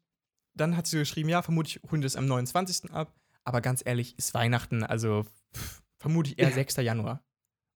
[0.55, 2.91] dann hat sie geschrieben, ja, vermutlich holen wir das am 29.
[2.91, 3.13] ab.
[3.43, 6.55] Aber ganz ehrlich, ist Weihnachten, also pff, vermutlich eher Ja.
[6.55, 6.77] 6.
[6.77, 7.21] Januar.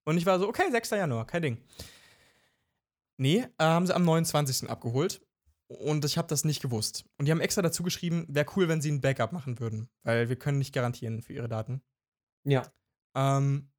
[0.09, 0.89] Und ich war so, okay, 6.
[0.89, 1.57] Januar, kein Ding.
[3.17, 4.67] Nee, äh, haben sie am 29.
[4.67, 5.21] abgeholt.
[5.67, 7.05] Und ich habe das nicht gewusst.
[7.19, 9.87] Und die haben extra dazu geschrieben, wäre cool, wenn sie ein Backup machen würden.
[10.01, 11.83] Weil wir können nicht garantieren für ihre Daten.
[12.43, 12.63] Ja.
[13.13, 13.69] Ähm,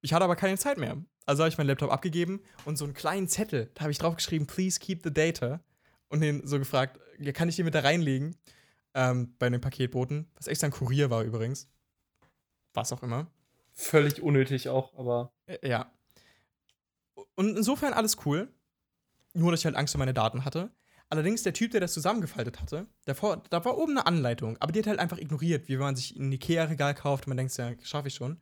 [0.00, 0.96] ich hatte aber keine Zeit mehr.
[1.26, 4.14] Also habe ich meinen Laptop abgegeben und so einen kleinen Zettel, da habe ich drauf
[4.14, 5.60] geschrieben, please keep the data.
[6.06, 8.36] Und den so gefragt, ja, kann ich den mit da reinlegen?
[8.94, 11.68] Ähm, bei den Paketboten, was extra ein Kurier war übrigens.
[12.74, 13.26] Was auch immer.
[13.80, 15.32] Völlig unnötig auch, aber.
[15.62, 15.92] Ja.
[17.36, 18.52] Und insofern alles cool.
[19.34, 20.72] Nur, dass ich halt Angst um meine Daten hatte.
[21.08, 24.80] Allerdings, der Typ, der das zusammengefaltet hatte, davor, da war oben eine Anleitung, aber die
[24.80, 27.72] hat halt einfach ignoriert, wie wenn man sich ein Ikea-Regal kauft und man denkt, ja,
[27.82, 28.40] schaffe ich schon.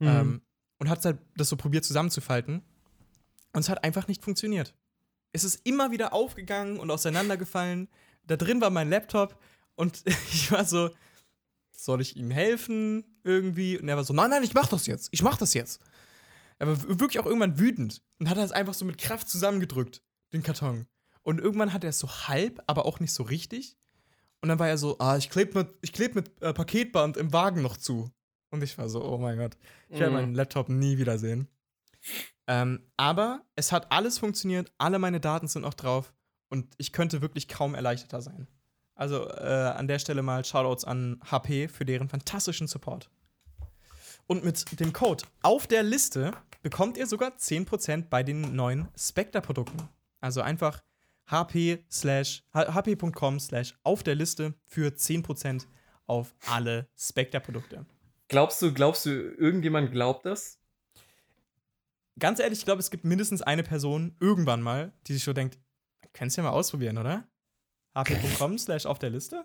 [0.00, 0.06] Mhm.
[0.06, 0.42] Ähm,
[0.78, 2.62] und hat halt das so probiert zusammenzufalten.
[3.54, 4.74] Und es hat einfach nicht funktioniert.
[5.32, 7.88] Es ist immer wieder aufgegangen und auseinandergefallen.
[8.26, 9.40] Da drin war mein Laptop
[9.76, 10.90] und ich war so,
[11.84, 13.78] soll ich ihm helfen irgendwie?
[13.78, 15.08] Und er war so, nein, nein, ich mach das jetzt.
[15.12, 15.80] Ich mach das jetzt.
[16.58, 20.42] Er war wirklich auch irgendwann wütend und hat das einfach so mit Kraft zusammengedrückt, den
[20.42, 20.86] Karton.
[21.22, 23.76] Und irgendwann hat er es so halb, aber auch nicht so richtig.
[24.40, 27.32] Und dann war er so, ah, ich kleb mit, ich kleb mit äh, Paketband im
[27.32, 28.10] Wagen noch zu.
[28.50, 29.56] Und ich war so, oh mein Gott,
[29.88, 30.16] ich werde Mhm.
[30.20, 31.48] meinen Laptop nie wiedersehen.
[32.46, 36.12] Ähm, aber es hat alles funktioniert, alle meine Daten sind noch drauf
[36.50, 38.46] und ich könnte wirklich kaum erleichterter sein.
[38.94, 43.10] Also äh, an der Stelle mal Shoutouts an HP für deren fantastischen Support.
[44.26, 46.32] Und mit dem Code auf der Liste
[46.62, 49.88] bekommt ihr sogar 10% bei den neuen Spectre-Produkten.
[50.20, 50.82] Also einfach
[51.30, 55.66] hp slash hp.com slash auf der Liste für 10%
[56.06, 57.86] auf alle Spectre-Produkte.
[58.28, 60.58] Glaubst du, glaubst du, irgendjemand glaubt das?
[62.18, 65.58] Ganz ehrlich, ich glaube, es gibt mindestens eine Person irgendwann mal, die sich so denkt,
[66.12, 67.26] kannst du ja mal ausprobieren, oder?
[67.94, 69.44] hp.com slash auf der Liste?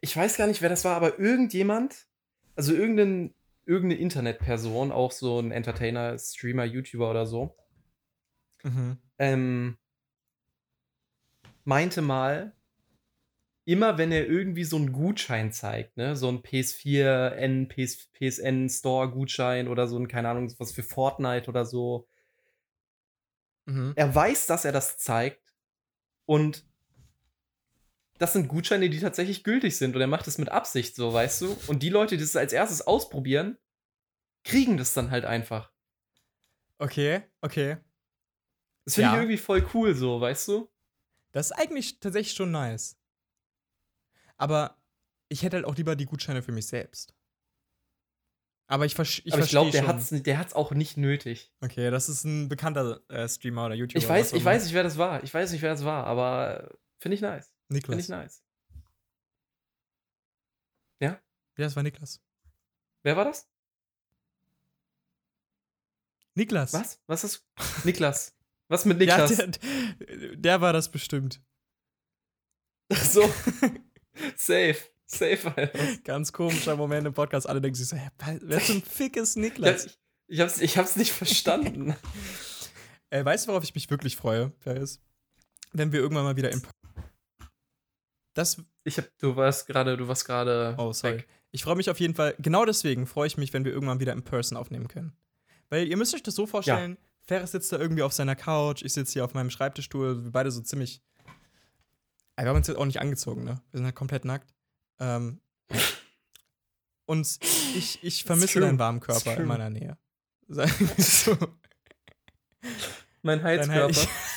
[0.00, 2.06] Ich weiß gar nicht, wer das war, aber irgendjemand,
[2.56, 7.56] also irgendein, irgendeine Internetperson, auch so ein Entertainer, Streamer, YouTuber oder so,
[8.62, 8.98] Mhm.
[9.18, 9.78] ähm,
[11.64, 12.54] meinte mal,
[13.64, 18.68] immer wenn er irgendwie so einen Gutschein zeigt, ne, so ein PS4, N, PS, PSN
[18.68, 22.06] Store Gutschein oder so ein, keine Ahnung, was für Fortnite oder so,
[23.66, 23.92] Mhm.
[23.94, 25.54] er weiß, dass er das zeigt
[26.26, 26.66] und
[28.20, 31.40] das sind Gutscheine, die tatsächlich gültig sind und er macht es mit Absicht so, weißt
[31.40, 31.56] du?
[31.68, 33.56] Und die Leute, die es als erstes ausprobieren,
[34.44, 35.72] kriegen das dann halt einfach.
[36.78, 37.78] Okay, okay.
[38.84, 39.14] Das finde Ja.
[39.14, 40.70] ich irgendwie voll cool so, weißt du?
[41.32, 42.98] Das ist eigentlich tatsächlich schon nice.
[44.36, 44.76] Aber
[45.28, 47.14] ich hätte halt auch lieber die Gutscheine für mich selbst.
[48.66, 49.88] Aber ich, versch ich Aber ich verstehe glaube, der schon.
[49.88, 51.52] hat's, der hat's auch nicht nötig.
[51.60, 53.98] Okay, das ist ein bekannter äh, Streamer oder YouTuber.
[53.98, 55.22] Ich weiß, ich weiß nicht, wer das war.
[55.24, 57.52] Ich weiß nicht, wer das war, aber finde ich nice.
[57.70, 58.02] Finde Niklas.
[58.04, 58.42] ich nice.
[61.00, 61.20] Ja,
[61.56, 62.20] das war Niklas.
[63.02, 63.48] Wer war das?
[66.34, 66.72] Niklas.
[66.72, 67.00] Was?
[67.06, 67.46] Was ist
[67.84, 68.34] Niklas?
[68.68, 69.36] Was mit Ja, Niklas?
[69.58, 71.40] der, der war das bestimmt.
[72.92, 73.22] Ach so.
[74.36, 74.76] Safe.
[75.06, 75.96] Safe, Alter.
[76.04, 77.48] Ganz komischer Moment im Podcast.
[77.48, 78.10] Alle denken sich so, hä,
[78.42, 79.86] wer zum Fick ist Ja, Niklas?
[79.86, 79.98] ich,
[80.28, 81.96] ich, hab's, ich hab's nicht verstanden.
[83.10, 85.00] Äh, weißt du, worauf ich mich wirklich freue, Ferris?
[85.72, 86.62] Wenn wir irgendwann mal wieder im.
[88.34, 88.62] Das.
[88.84, 90.74] Ich hab, du warst gerade, du warst gerade.
[90.78, 91.18] Oh, sorry.
[91.18, 91.28] weg.
[91.52, 92.34] Ich freue mich auf jeden Fall.
[92.38, 95.12] Genau deswegen freue ich mich, wenn wir irgendwann wieder in Person aufnehmen können.
[95.68, 98.92] Weil ihr müsst euch das so vorstellen: Ferris sitzt da irgendwie auf seiner Couch, ich
[98.92, 101.02] sitze hier auf meinem Schreibtischstuhl, wir beide so ziemlich.
[102.36, 103.60] Aber wir haben uns jetzt auch nicht angezogen, ne?
[103.70, 104.54] Wir sind halt komplett nackt.
[104.98, 105.40] Ähm,
[107.06, 107.38] und
[107.76, 109.98] ich, ich vermisse deinen warmen Körper in meiner Nähe.
[110.98, 111.36] so.
[113.22, 114.08] Mein Heizkörper.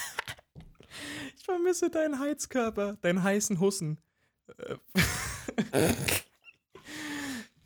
[1.44, 4.00] ich, vermisse deinen Heizkörper, deinen heißen Hussen.
[4.58, 4.76] Äh,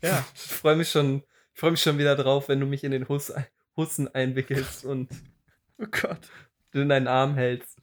[0.02, 1.22] ja, Ich freue mich schon,
[1.54, 3.32] ich freue mich schon wieder drauf, wenn du mich in den Hus
[3.76, 5.08] Hussen einwickelst und
[5.78, 6.28] oh Gott,
[6.72, 7.78] du in deinen Arm hältst.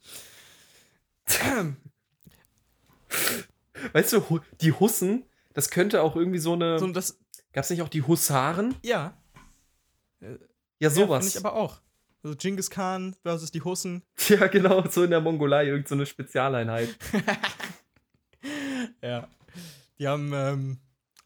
[3.93, 5.23] Weißt du, die Hussen,
[5.53, 6.77] das könnte auch irgendwie so eine.
[6.79, 7.17] so das,
[7.53, 8.75] Gab's nicht auch die Husaren?
[8.83, 9.17] ja,
[10.19, 10.27] Ja,
[10.79, 11.25] ja sowas.
[11.25, 11.79] finde ich aber auch.
[12.25, 14.01] Also Genghis Khan versus die Hussen.
[14.29, 16.89] ja, genau, so in der Mongolei, irgend so eine Spezialeinheit.
[19.01, 19.27] Ja.
[19.97, 20.79] Die haben, ähm,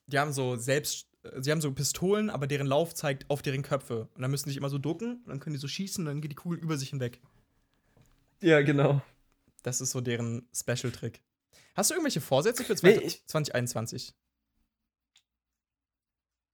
[0.08, 3.62] die haben so selbst, äh, sie haben so Pistolen, aber deren Lauf zeigt auf deren
[3.64, 4.08] Köpfe.
[4.16, 6.06] Und dann müssen die sich immer so ducken und dann können die so schießen und
[6.06, 7.20] dann geht die Kugel über sich hinweg.
[8.42, 9.02] Ja, genau.
[9.64, 11.22] Das ist so deren Special-Trick.
[11.76, 14.14] Hast du irgendwelche Vorsätze für Nee, ich- 2021?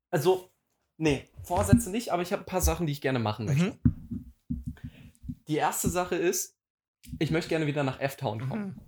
[0.09, 0.49] Also,
[0.97, 3.77] nee, Vorsätze nicht, aber ich habe ein paar Sachen, die ich gerne machen möchte.
[3.83, 4.24] Mhm.
[5.47, 6.57] Die erste Sache ist,
[7.19, 8.65] ich möchte gerne wieder nach F-Town kommen.
[8.67, 8.81] Mhm.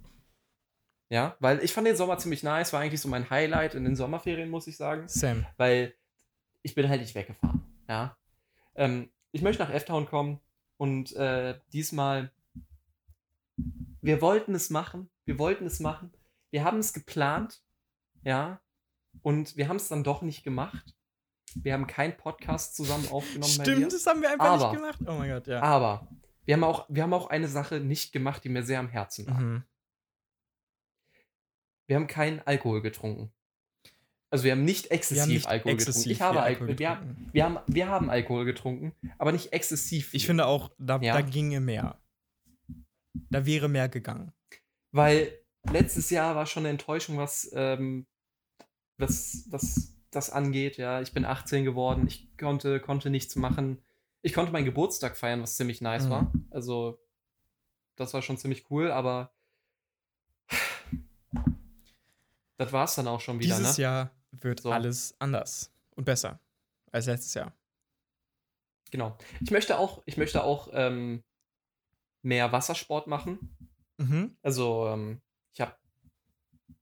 [1.09, 3.95] Ja, weil ich fand den Sommer ziemlich nice, war eigentlich so mein Highlight in den
[3.95, 5.07] Sommerferien, muss ich sagen.
[5.07, 5.45] Sam.
[5.55, 5.93] Weil
[6.63, 7.63] ich bin halt nicht weggefahren.
[7.87, 8.17] Ja.
[8.75, 10.41] Ähm, ich möchte nach F-Town kommen
[10.75, 12.31] und äh, diesmal,
[14.01, 16.11] wir wollten es machen, wir wollten es machen,
[16.51, 17.61] wir haben es geplant,
[18.23, 18.59] ja,
[19.21, 20.93] und wir haben es dann doch nicht gemacht.
[21.55, 23.51] Wir haben keinen Podcast zusammen aufgenommen.
[23.51, 24.99] Stimmt, das haben wir einfach Aber- nicht gemacht.
[25.07, 25.61] Oh mein Gott, ja.
[25.61, 26.07] Aber
[26.47, 29.25] wir haben, auch, wir haben auch eine Sache nicht gemacht, die mir sehr am Herzen
[29.25, 29.37] lag.
[29.37, 29.63] Mhm.
[31.87, 33.31] Wir haben keinen Alkohol getrunken.
[34.29, 36.11] Also wir haben nicht exzessiv haben nicht Alkohol exzessiv getrunken.
[36.11, 37.33] Ich habe Alkohol, Alkohol wir, haben, getrunken.
[37.33, 40.13] wir, haben, wir haben Alkohol getrunken, aber nicht exzessiv.
[40.13, 41.13] Ich finde auch, da, Ja.
[41.13, 41.99] da ginge mehr.
[43.29, 44.31] Da wäre mehr gegangen.
[44.91, 45.37] Weil
[45.69, 48.05] letztes Jahr war schon eine Enttäuschung, was, ähm,
[48.97, 50.77] was, was das angeht.
[50.77, 53.81] Ja, ich bin 18 geworden, ich konnte, konnte nichts machen.
[54.21, 56.09] Ich konnte meinen Geburtstag feiern, was ziemlich nice Mhm.
[56.09, 56.33] war.
[56.51, 56.99] Also,
[57.95, 59.33] das war schon ziemlich cool, aber
[62.57, 63.83] das war es dann auch schon wieder, Dieses ne?
[63.83, 64.71] Jahr wird So.
[64.71, 66.39] alles anders und besser
[66.91, 67.53] als letztes Jahr.
[68.91, 69.17] Genau.
[69.41, 71.23] Ich möchte auch, ich möchte auch ähm,
[72.21, 73.55] mehr Wassersport machen.
[73.97, 74.37] Mhm.
[74.41, 75.21] Also, ähm,
[75.53, 75.75] ich habe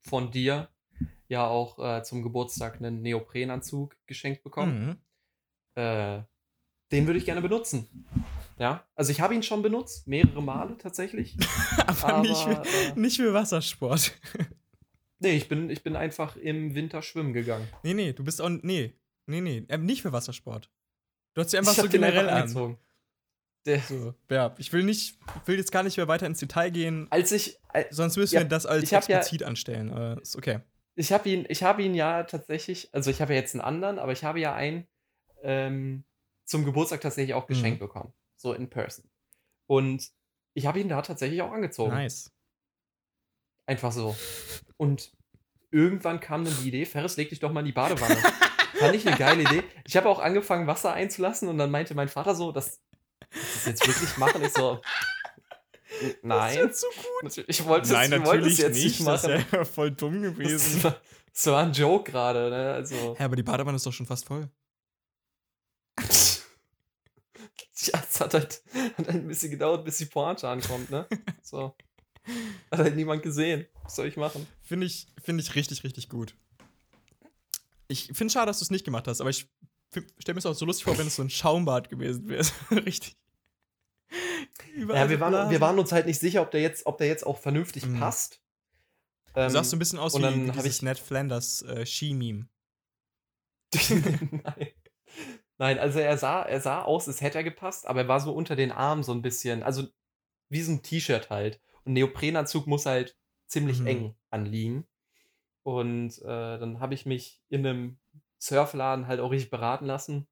[0.02, 0.70] von dir
[1.28, 4.86] ja auch äh, zum Geburtstag einen Neoprenanzug geschenkt bekommen.
[4.86, 5.82] Mhm.
[5.82, 6.24] Äh,
[6.92, 7.88] den würde ich gerne benutzen.
[8.58, 11.36] Ja, also ich habe ihn schon benutzt, mehrere Male tatsächlich.
[11.86, 14.14] Aber, aber nicht, für, äh, nicht für Wassersport.
[15.20, 17.68] nee, ich bin, ich bin einfach im Winter schwimmen gegangen.
[17.84, 18.50] nee, nee, du bist auch.
[18.50, 18.94] Nee,
[19.26, 19.66] nee, nee.
[19.70, 20.70] Ähm, nicht für Wassersport.
[21.34, 22.42] Du hast sie einfach ich so generell einfach an.
[22.44, 22.78] angezogen.
[23.66, 26.70] Der, So, ja, ich will nicht, ich will jetzt gar nicht mehr weiter ins Detail
[26.70, 29.92] gehen, als ich, al- sonst müssen Ja, wir das als hab ja- explizit anstellen.
[29.92, 30.60] Aber ist okay.
[30.96, 33.98] ich habe ihn, ich habe ihn ja tatsächlich, also ich habe ja jetzt einen anderen,
[34.00, 34.88] aber ich habe ja einen
[35.42, 36.04] ähm,
[36.46, 37.86] zum Geburtstag tatsächlich auch geschenkt Mhm.
[37.86, 39.10] bekommen, so in person.
[39.68, 40.12] Und
[40.54, 41.91] ich habe ihn da tatsächlich auch angezogen.
[41.91, 42.32] Nice.
[43.68, 44.16] Einfach so.
[44.78, 45.12] Und
[45.72, 48.16] irgendwann kam dann die Idee, Ferris, leg dich doch mal in die Badewanne.
[48.76, 49.64] Fand ich eine geile Idee.
[49.88, 52.80] Ich habe auch angefangen, Wasser einzulassen und dann meinte mein Vater so, das,
[53.32, 54.43] das jetzt wirklich machen?
[54.43, 54.82] Ich so,
[56.22, 56.72] nein.
[56.74, 56.88] so
[57.22, 57.38] gut.
[57.48, 59.00] Ich wollte es, Nein, ich wollte es jetzt nicht.
[59.00, 59.46] nicht Das machen.
[59.52, 60.84] wäre voll dumm Das gewesen.
[60.84, 61.02] war,
[61.34, 62.74] das war ein Joke gerade, ne?
[62.74, 64.50] Also, Ja, aber die Badewanne ist doch schon fast voll.
[67.94, 68.62] ja, es hat halt,
[68.98, 71.08] hat halt ein bisschen gedauert, bis die Pointe ankommt, ne?
[71.44, 71.76] So.
[72.72, 73.68] Hat halt niemand gesehen.
[73.84, 74.48] Was soll ich machen?
[74.64, 76.36] Finde ich, find ich richtig, richtig gut.
[77.88, 79.48] Ich finde schade, dass du es nicht gemacht hast, aber ich
[80.18, 82.44] stelle mir es auch so lustig vor, wenn es so ein Schaumbad gewesen wäre.
[82.72, 83.16] richtig.
[84.74, 87.08] Überall Ja, wir waren, wir waren uns halt nicht sicher, ob der jetzt, ob der
[87.08, 88.00] jetzt auch vernünftig Mhm.
[88.00, 88.42] passt.
[89.36, 91.62] Du Ähm, sahst so ein bisschen aus und wie, dann wie dieses ich- Ned Flanders
[91.62, 92.48] äh, Ski-Meme.
[93.90, 94.68] Nein.
[95.58, 98.34] Nein, also er sah, er sah aus, als hätte er gepasst, aber er war so
[98.34, 99.88] unter den Armen so ein bisschen, also
[100.49, 101.62] wie so ein T-Shirt halt.
[101.86, 103.88] Und Neoprenanzug muss halt ziemlich Mhm.
[103.88, 104.88] eng anliegen.
[105.64, 107.99] Und äh, dann habe ich mich in einem
[108.39, 110.28] Surfladen halt auch richtig beraten lassen.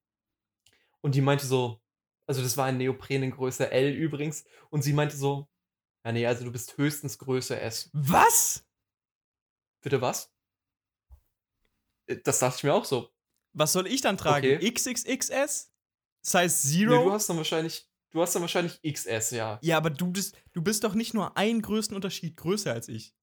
[1.02, 1.82] Und die meinte so,
[2.28, 4.46] also das war ein Neopren in Größe L übrigens.
[4.70, 5.48] Und sie meinte so,
[6.06, 7.90] ja nee, also du bist höchstens Größe S.
[7.94, 8.66] Was?
[9.82, 10.34] Bitte was?
[12.08, 13.10] Äh, Das dachte ich mir auch so.
[13.54, 14.56] Was soll ich dann tragen?
[14.58, 14.72] Okay.
[14.72, 15.72] XXXS?
[16.22, 16.48] Size Nee,
[16.88, 17.04] Zero?
[17.06, 19.60] du hast dann wahrscheinlich, du hast dann wahrscheinlich XS, ja.
[19.62, 23.14] ja, aber du bist, du bist doch nicht nur einen Größenunterschied größer als ich.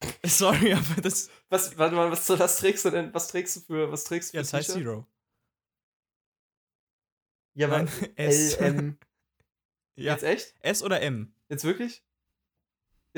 [0.24, 1.28] Sorry, aber das.
[1.48, 3.12] Was, warte mal, was, was trägst du denn?
[3.14, 4.76] Was trägst du für, was trägst du Ja, für Size T-Shirt?
[4.84, 5.06] Zero.
[7.54, 8.54] Ja, aber Nein, S.
[8.54, 8.98] L, M.
[9.96, 10.12] Ja.
[10.12, 10.54] Jetzt echt?
[10.60, 11.34] S oder M?
[11.48, 12.04] Jetzt wirklich?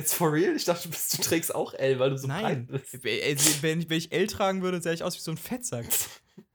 [0.01, 0.57] Jetzt for real?
[0.57, 2.67] Ich dachte, du, bist, du trägst auch L, weil du so Nein.
[2.67, 3.05] breit bist.
[3.05, 5.87] Wenn ich, wenn ich L tragen würde, sähe ich aus wie so ein Fettsack.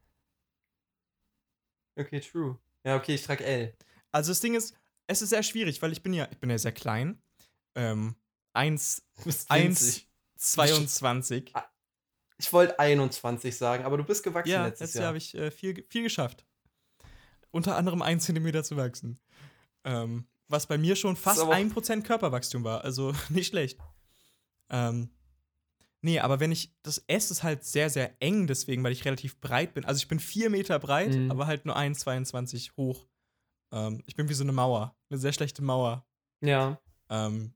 [1.98, 2.58] Okay, true.
[2.84, 3.74] Ja, okay, ich trage L.
[4.12, 4.74] Also das Ding ist,
[5.06, 7.22] es ist sehr schwierig, weil ich bin ja, ich bin ja sehr klein.
[7.74, 8.16] Ähm,
[8.52, 10.08] 1, Du bist 1, winzig.
[10.36, 11.54] 22.
[12.36, 15.08] Ich wollte 21 sagen, aber du bist gewachsen Ja, letztes letztes Jahr Jahr.
[15.08, 16.44] habe ich äh, viel, viel geschafft.
[17.50, 19.18] Unter anderem 1 Zentimeter zu wachsen.
[19.84, 22.82] Ähm, was bei mir schon fast auch- 1% Körperwachstum war.
[22.84, 23.78] Also nicht schlecht.
[24.70, 25.10] Ähm,
[26.02, 26.74] nee, aber wenn ich.
[26.82, 29.84] Das S ist halt sehr, sehr eng, deswegen, weil ich relativ breit bin.
[29.84, 31.30] Also ich bin 4 Meter breit, Mhm.
[31.30, 33.06] aber halt nur 1,22 hoch.
[33.72, 34.96] Ähm, ich bin wie so eine Mauer.
[35.10, 36.06] Eine sehr schlechte Mauer.
[36.40, 36.80] Ja.
[37.10, 37.54] Ähm,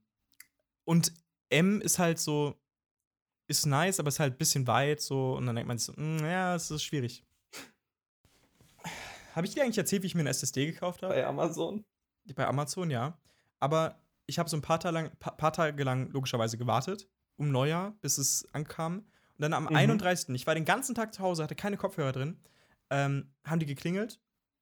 [0.85, 1.13] und
[1.49, 2.55] M ist halt so,
[3.47, 5.33] ist nice, aber ist halt ein bisschen weit so.
[5.35, 7.25] Und dann denkt man sich so, mm, ja, es ist schwierig.
[9.35, 11.13] Habe ich dir eigentlich erzählt, wie ich mir eine SSD gekauft habe?
[11.13, 11.85] Bei Amazon.
[12.35, 13.17] Bei Amazon, ja.
[13.59, 17.51] Aber ich habe so ein paar Tage, lang, pa paar Tage lang logischerweise gewartet, um
[17.51, 18.99] Neujahr, bis es ankam.
[18.99, 19.05] Und
[19.39, 19.75] dann am Mhm.
[19.75, 20.35] 31.
[20.35, 22.39] Ich war den ganzen Tag zu Hause, hatte keine Kopfhörer drin.
[22.89, 24.19] Ähm, haben die geklingelt,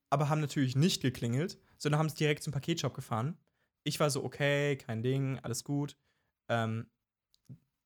[0.10, 3.38] aber haben natürlich nicht geklingelt, sondern haben es direkt zum Paketshop gefahren.
[3.84, 5.98] Ich war so, okay, kein Ding, alles gut.
[6.48, 6.90] Ähm,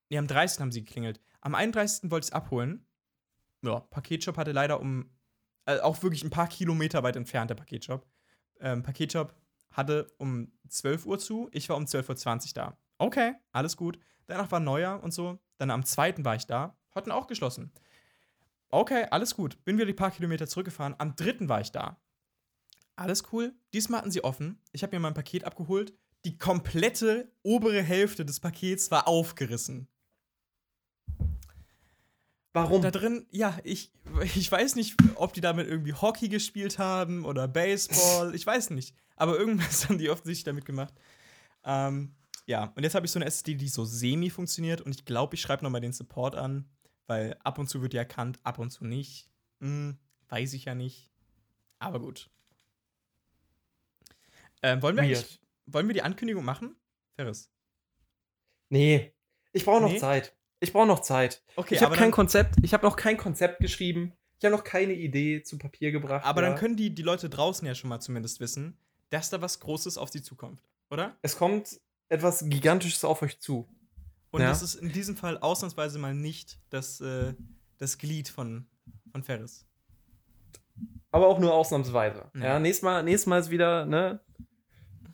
[0.10, 0.60] nee, am 30.
[0.60, 1.22] haben sie geklingelt.
[1.42, 2.12] Am 31.
[2.12, 2.86] wollte ich es abholen.
[3.64, 5.10] Ja, Paketshop hatte leider um,
[5.66, 8.06] äh, auch wirklich ein paar Kilometer weit entfernt, der Paketshop.
[8.60, 9.34] Ähm, Paketshop
[9.74, 12.78] hatte um 12 Uhr zu, ich war um 12.20 Uhr da.
[12.98, 14.00] Okay, alles gut.
[14.28, 15.40] Danach war Neujahr und so.
[15.58, 16.24] Dann am 2.
[16.24, 17.72] war ich da, hatten auch geschlossen.
[18.70, 19.64] Okay, alles gut.
[19.66, 20.96] Bin wieder die paar Kilometer zurückgefahren.
[20.98, 21.48] Am 3.
[21.48, 22.02] war ich da.
[22.96, 23.54] Alles cool.
[23.74, 24.60] Diesmal hatten sie offen.
[24.72, 25.94] Ich habe mir mein Paket abgeholt.
[26.26, 29.88] Die komplette obere Hälfte des Pakets war aufgerissen.
[32.54, 32.82] Warum?
[32.82, 33.92] Da drin, ja, ich,
[34.22, 38.34] ich weiß nicht, ob die damit irgendwie Hockey gespielt haben oder Baseball.
[38.36, 38.96] Ich weiß nicht.
[39.16, 40.94] Aber irgendwas haben die offensichtlich damit gemacht.
[41.64, 44.82] Ähm, ja, und jetzt habe ich so eine SSD, die so semi funktioniert.
[44.82, 46.70] Und ich glaube, ich schreibe nochmal den Support an,
[47.08, 49.30] weil ab und zu wird die erkannt, ab und zu nicht.
[49.60, 49.98] Hm,
[50.30, 51.12] weiß ich ja nicht.
[51.80, 52.30] Aber gut.
[54.62, 55.24] Ähm, wollen, wir
[55.66, 56.76] wollen wir die Ankündigung machen?
[57.16, 57.52] Ferris.
[58.70, 59.14] Nee.
[59.52, 60.00] Ich brauche noch Nee?
[60.00, 60.36] Zeit.
[60.64, 61.44] Ich brauche noch Zeit.
[61.58, 62.56] Okay, ich habe kein Konzept.
[62.64, 64.14] Ich habe noch kein Konzept geschrieben.
[64.40, 66.26] Ich habe noch keine Idee zu Papier gebracht.
[66.26, 66.50] Aber ja.
[66.50, 68.78] dann können die, die Leute draußen ja schon mal zumindest wissen,
[69.10, 71.18] dass da was Großes auf sie zukommt, oder?
[71.22, 73.68] Es kommt etwas Gigantisches auf euch zu.
[74.32, 74.48] Und Ja.
[74.48, 77.34] das ist in diesem Fall ausnahmsweise mal nicht das, äh,
[77.78, 78.66] das Glied von,
[79.12, 79.66] von Ferris.
[81.12, 82.32] Aber auch nur ausnahmsweise.
[82.36, 82.44] Ja.
[82.46, 84.22] Ja, nächstes, Mal, nächstes Mal ist wieder, ne?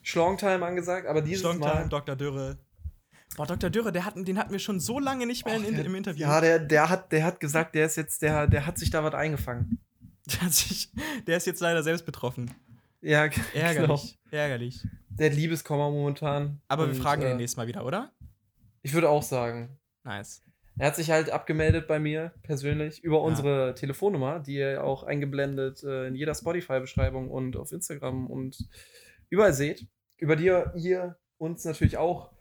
[0.03, 1.89] Schlongtime angesagt, aber dieses Schlongtime, Mal.
[1.89, 2.15] Dr.
[2.15, 2.59] Dürre.
[3.37, 3.69] Boah, Dr.
[3.69, 5.95] Dürre, der hat, den hatten wir schon so lange nicht mehr Och, in, der- im
[5.95, 6.21] Interview.
[6.21, 9.03] Ja, der, der, hat, der hat gesagt, der ist jetzt, der, der hat sich da
[9.03, 9.79] was eingefangen.
[10.29, 10.91] Der, hat sich,
[11.25, 12.53] der ist jetzt leider selbst betroffen.
[13.01, 13.43] Ja, genau.
[13.55, 14.19] Ärgerlich.
[14.29, 14.87] Ärgerlich.
[15.09, 16.61] Der hat Liebeskummer momentan.
[16.67, 18.11] Aber wir Und, fragen äh, ihn nächstes Mal wieder, oder?
[18.83, 19.79] Ich würde auch sagen.
[20.03, 20.43] Nice.
[20.77, 25.83] Er hat sich halt abgemeldet bei mir persönlich über unsere Telefonnummer, die ihr auch eingeblendet
[25.83, 28.69] äh, in jeder Spotify-Beschreibung und auf Instagram und
[29.29, 32.31] überall seht, über die ihr, ihr uns natürlich auch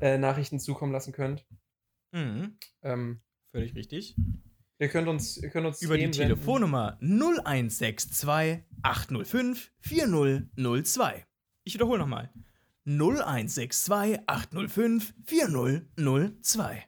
[0.00, 1.46] äh, Nachrichten zukommen lassen könnt.
[2.12, 2.56] Mhm.
[2.82, 3.20] Ähm,
[3.50, 4.16] Völlig richtig.
[4.78, 6.10] ihr könnt uns, ihr könnt uns Über die.
[6.10, 11.24] Telefonnummer 0162 805 4002.
[11.64, 12.32] Ich wiederhole nochmal.
[12.86, 16.84] 0162 805 4002.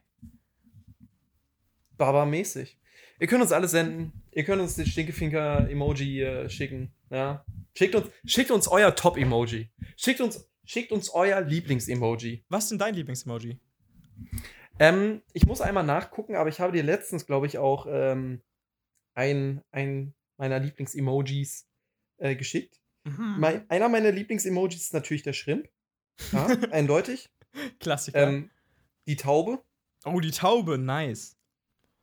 [1.97, 2.79] Baba-mäßig.
[3.19, 4.11] Ihr könnt uns alles senden.
[4.31, 6.91] Ihr könnt uns den Stinkefinker-Emoji äh, schicken.
[7.11, 7.45] Ja.
[7.75, 9.69] Schickt uns, schickt uns euer Top-Emoji.
[9.95, 12.45] Schickt uns, schickt uns euer Lieblings-Emoji.
[12.49, 13.59] Was ist denn dein Lieblings-Emoji?
[14.79, 18.41] Ähm, ich muss einmal nachgucken, aber ich habe dir letztens, glaube ich, auch ähm,
[19.13, 21.67] ein, ein meiner Lieblings-Emojis
[22.17, 22.81] äh, geschickt.
[23.03, 23.35] Mhm.
[23.39, 25.69] Mein, einer meiner Lieblings-Emojis ist natürlich der Shrimp.
[26.31, 27.29] Ja, eindeutig.
[27.79, 28.27] Klassiker.
[28.27, 28.49] Ähm,
[29.07, 29.63] die Taube
[30.05, 31.37] oh, die Taube, nice.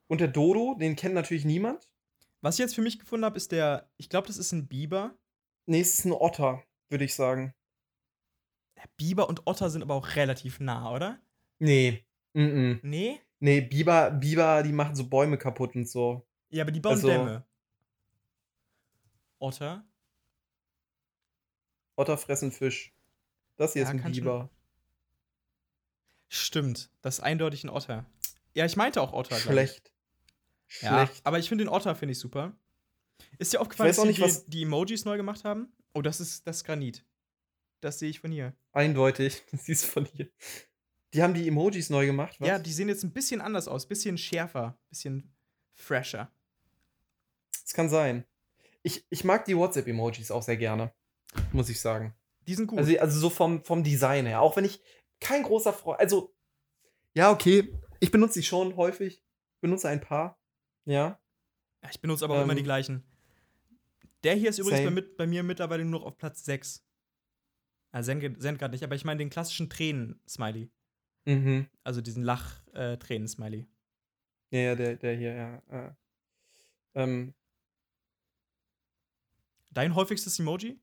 [0.06, 1.88] und der Dodo, den kennt natürlich niemand.
[2.40, 5.16] Was ich jetzt für mich gefunden habe, ist der, ich glaube, das ist ein Biber.
[5.66, 7.52] Nee, es ist ein Otter, würde ich sagen.
[8.96, 11.18] Biber und Otter sind aber auch relativ nah, oder?
[11.58, 12.04] Nee.
[12.34, 12.78] Mm -mm.
[12.82, 13.20] Nee?
[13.40, 16.26] Nee, Biber, Biber, die machen so Bäume kaputt und so.
[16.50, 17.44] Ja, aber die bauen Also- Dämme.
[19.38, 19.84] Otter?
[21.96, 22.92] Otter fressen Fisch.
[23.56, 24.48] Das hier Ja, ist ein Biber.
[26.28, 28.04] Stimmt, das ist eindeutig ein Otter.
[28.54, 29.36] Ja, ich meinte auch Otter.
[29.36, 29.42] ich.
[29.42, 29.92] Schlecht.
[30.80, 31.24] Ja, Schlecht.
[31.26, 32.52] aber ich finde den Otter finde ich super.
[33.38, 35.72] Ist dir aufgefallen, dass auch die, was- die Emojis neu gemacht haben?
[35.94, 37.04] Oh, das ist das ist Granit.
[37.80, 38.54] Das sehe ich von hier.
[38.72, 39.42] Eindeutig.
[39.52, 40.28] Das siehst du von hier.
[41.14, 42.48] Die haben die Emojis neu gemacht, was?
[42.48, 45.34] Ja, die sehen jetzt ein bisschen anders aus, bisschen schärfer, bisschen
[45.74, 46.30] fresher.
[47.62, 48.24] Das kann sein.
[48.82, 50.92] Ich, ich mag die WhatsApp-Emojis auch sehr gerne,
[51.52, 52.14] muss ich sagen.
[52.46, 52.78] Die sind gut.
[52.78, 54.40] Also, also so vom, vom Design her.
[54.40, 54.80] Auch wenn ich
[55.20, 56.00] kein großer Freund.
[56.00, 56.34] Also,
[57.14, 57.72] ja, okay.
[58.00, 59.24] Ich benutze die schon häufig.
[59.60, 60.38] Benutze ein paar.
[60.84, 61.20] Ja.
[61.82, 63.04] Ja, ich benutze aber auch immer Ähm, die gleichen.
[64.24, 66.84] Der hier ist übrigens bei, mit, bei mir mittlerweile nur noch auf Platz 6.
[68.02, 70.70] Ja, Zen, gerade nicht, aber ich meine den klassischen Tränen-Smiley.
[71.26, 71.66] Mhm.
[71.84, 73.66] Also diesen Lach-Tränen-Smiley.
[74.50, 75.62] Ja, ja, der, der hier, ja.
[75.70, 75.96] ja.
[76.94, 77.34] Ähm,
[79.72, 80.80] Dein häufigstes Emoji?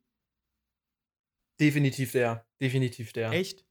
[1.60, 2.46] definitiv der.
[2.60, 3.32] Definitiv der.
[3.32, 3.66] Echt?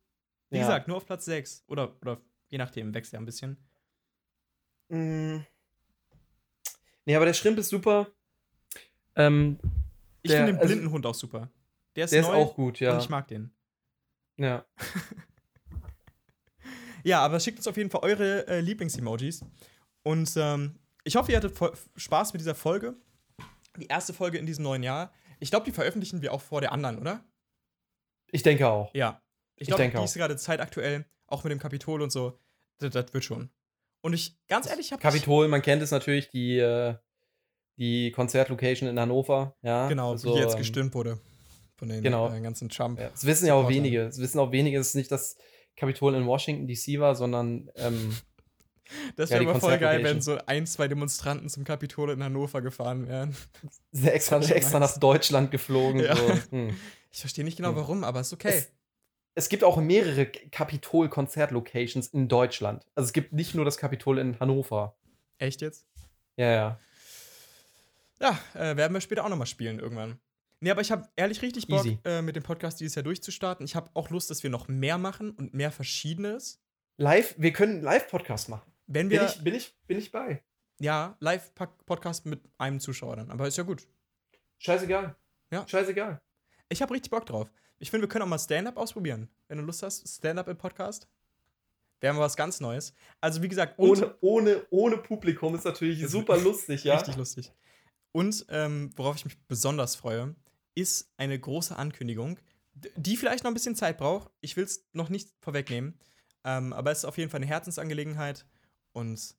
[0.50, 0.62] Wie Ja.
[0.62, 1.64] gesagt, nur auf Platz 6.
[1.66, 3.58] Oder, oder je nachdem, wächst ja ein bisschen.
[4.88, 5.40] Mm.
[7.04, 8.10] Nee, aber der Schrimp ist super.
[9.16, 9.58] Ähm,
[10.22, 11.50] Ich finde den also- Blindenhund auch super.
[11.96, 12.92] Der ist der ist auch gut, ja.
[12.94, 13.52] und ich mag den.
[14.36, 14.64] ja.
[17.06, 19.44] Ja, aber schickt uns auf jeden Fall eure äh, Lieblings-Emojis.
[20.04, 21.54] Und ähm, ich hoffe, ihr hattet
[21.96, 22.96] Spaß mit dieser Folge.
[23.76, 25.12] Die erste Folge in diesem neuen Jahr.
[25.38, 27.22] Ich glaube, die veröffentlichen wir auch vor der anderen, oder?
[28.30, 28.92] Ich denke auch.
[28.94, 29.22] Ja.
[29.56, 30.06] Ich glaube, denke die auch.
[30.06, 32.38] ist gerade zeitaktuell, auch mit dem Kapitol und so.
[32.78, 33.50] Das, das wird schon.
[34.00, 36.94] Und ich, ganz ehrlich, habe Kapitol, man kennt es natürlich, die, äh,
[37.76, 39.56] die Konzertlocation in Hannover.
[39.62, 41.20] Ja, Genau, also, wie jetzt ähm, gestürmt wurde.
[41.84, 42.32] Von den genau.
[42.32, 42.98] äh, ganzen Trump.
[42.98, 44.02] Ja, das wissen ja auch wenige.
[44.02, 45.36] Es wissen auch wenige, es ist nicht das
[45.76, 48.16] Kapitol in Washington DC war, sondern ähm,
[49.16, 52.22] Das Ja, wäre die aber voll geil, wenn so ein, zwei Demonstranten zum Kapitol in
[52.22, 53.36] Hannover gefahren wären.
[53.92, 56.00] sind extra, Das extra nach Deutschland geflogen.
[56.00, 56.16] Ja.
[56.16, 56.38] So.
[56.50, 56.76] Hm.
[57.10, 57.76] Ich verstehe nicht genau Hm.
[57.76, 58.48] warum, aber ist okay.
[58.48, 58.72] Es,
[59.34, 62.84] es gibt auch mehrere Kapitol-Konzertlocations in Deutschland.
[62.94, 64.96] Also es gibt nicht nur das Kapitol in Hannover.
[65.38, 65.86] Echt jetzt?
[66.36, 66.80] Ja, ja.
[68.20, 70.20] Ja, äh, werden wir später auch nochmal spielen irgendwann.
[70.64, 73.66] Nee, aber ich habe ehrlich richtig Bock, äh, mit dem Podcast dieses Jahr durchzustarten.
[73.66, 76.58] Ich habe auch Lust, dass wir noch mehr machen und mehr Verschiedenes.
[76.96, 78.72] Live, wir können Live-Podcast machen.
[78.86, 80.42] Wenn Bin wir, ich, bin, ich, bin ich bei.
[80.80, 83.30] ja, Live-Podcast mit einem Zuschauer dann.
[83.30, 83.86] Aber ist ja gut.
[84.56, 85.14] Scheißegal.
[85.50, 85.68] Ja.
[85.68, 86.22] Scheißegal.
[86.70, 87.52] Ich habe richtig Bock drauf.
[87.78, 89.28] Ich finde, wir können auch mal Stand-Up ausprobieren.
[89.48, 91.06] Wenn du Lust hast, Stand-Up im Podcast.
[92.00, 92.94] Wäre mal was ganz Neues.
[93.20, 96.96] Also, wie gesagt, Ohne, ohne, ohne Publikum ist natürlich super lustig, ja.
[96.96, 97.52] Richtig lustig.
[98.12, 100.34] Und ähm, worauf ich mich besonders freue,
[100.74, 102.38] ist eine große Ankündigung,
[102.96, 104.30] die vielleicht noch ein bisschen Zeit braucht.
[104.40, 105.98] Ich will es noch nicht vorwegnehmen.
[106.44, 108.46] Ähm, aber es ist auf jeden Fall eine Herzensangelegenheit.
[108.92, 109.34] Und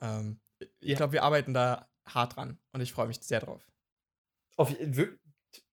[0.00, 0.40] ähm,
[0.80, 0.96] ich Ja.
[0.96, 2.58] glaube, wir arbeiten da hart dran.
[2.72, 3.66] Und ich freue mich sehr drauf.
[4.56, 4.74] Auf,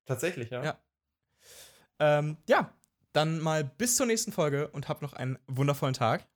[0.05, 0.63] tatsächlich, ja.
[0.63, 0.83] Ja.
[1.99, 2.73] Ähm, ja,
[3.13, 6.27] dann mal bis zur nächsten Folge und habt noch einen wundervollen Tag.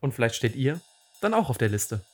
[0.00, 0.80] Und vielleicht steht ihr
[1.20, 2.04] dann auch auf der Liste.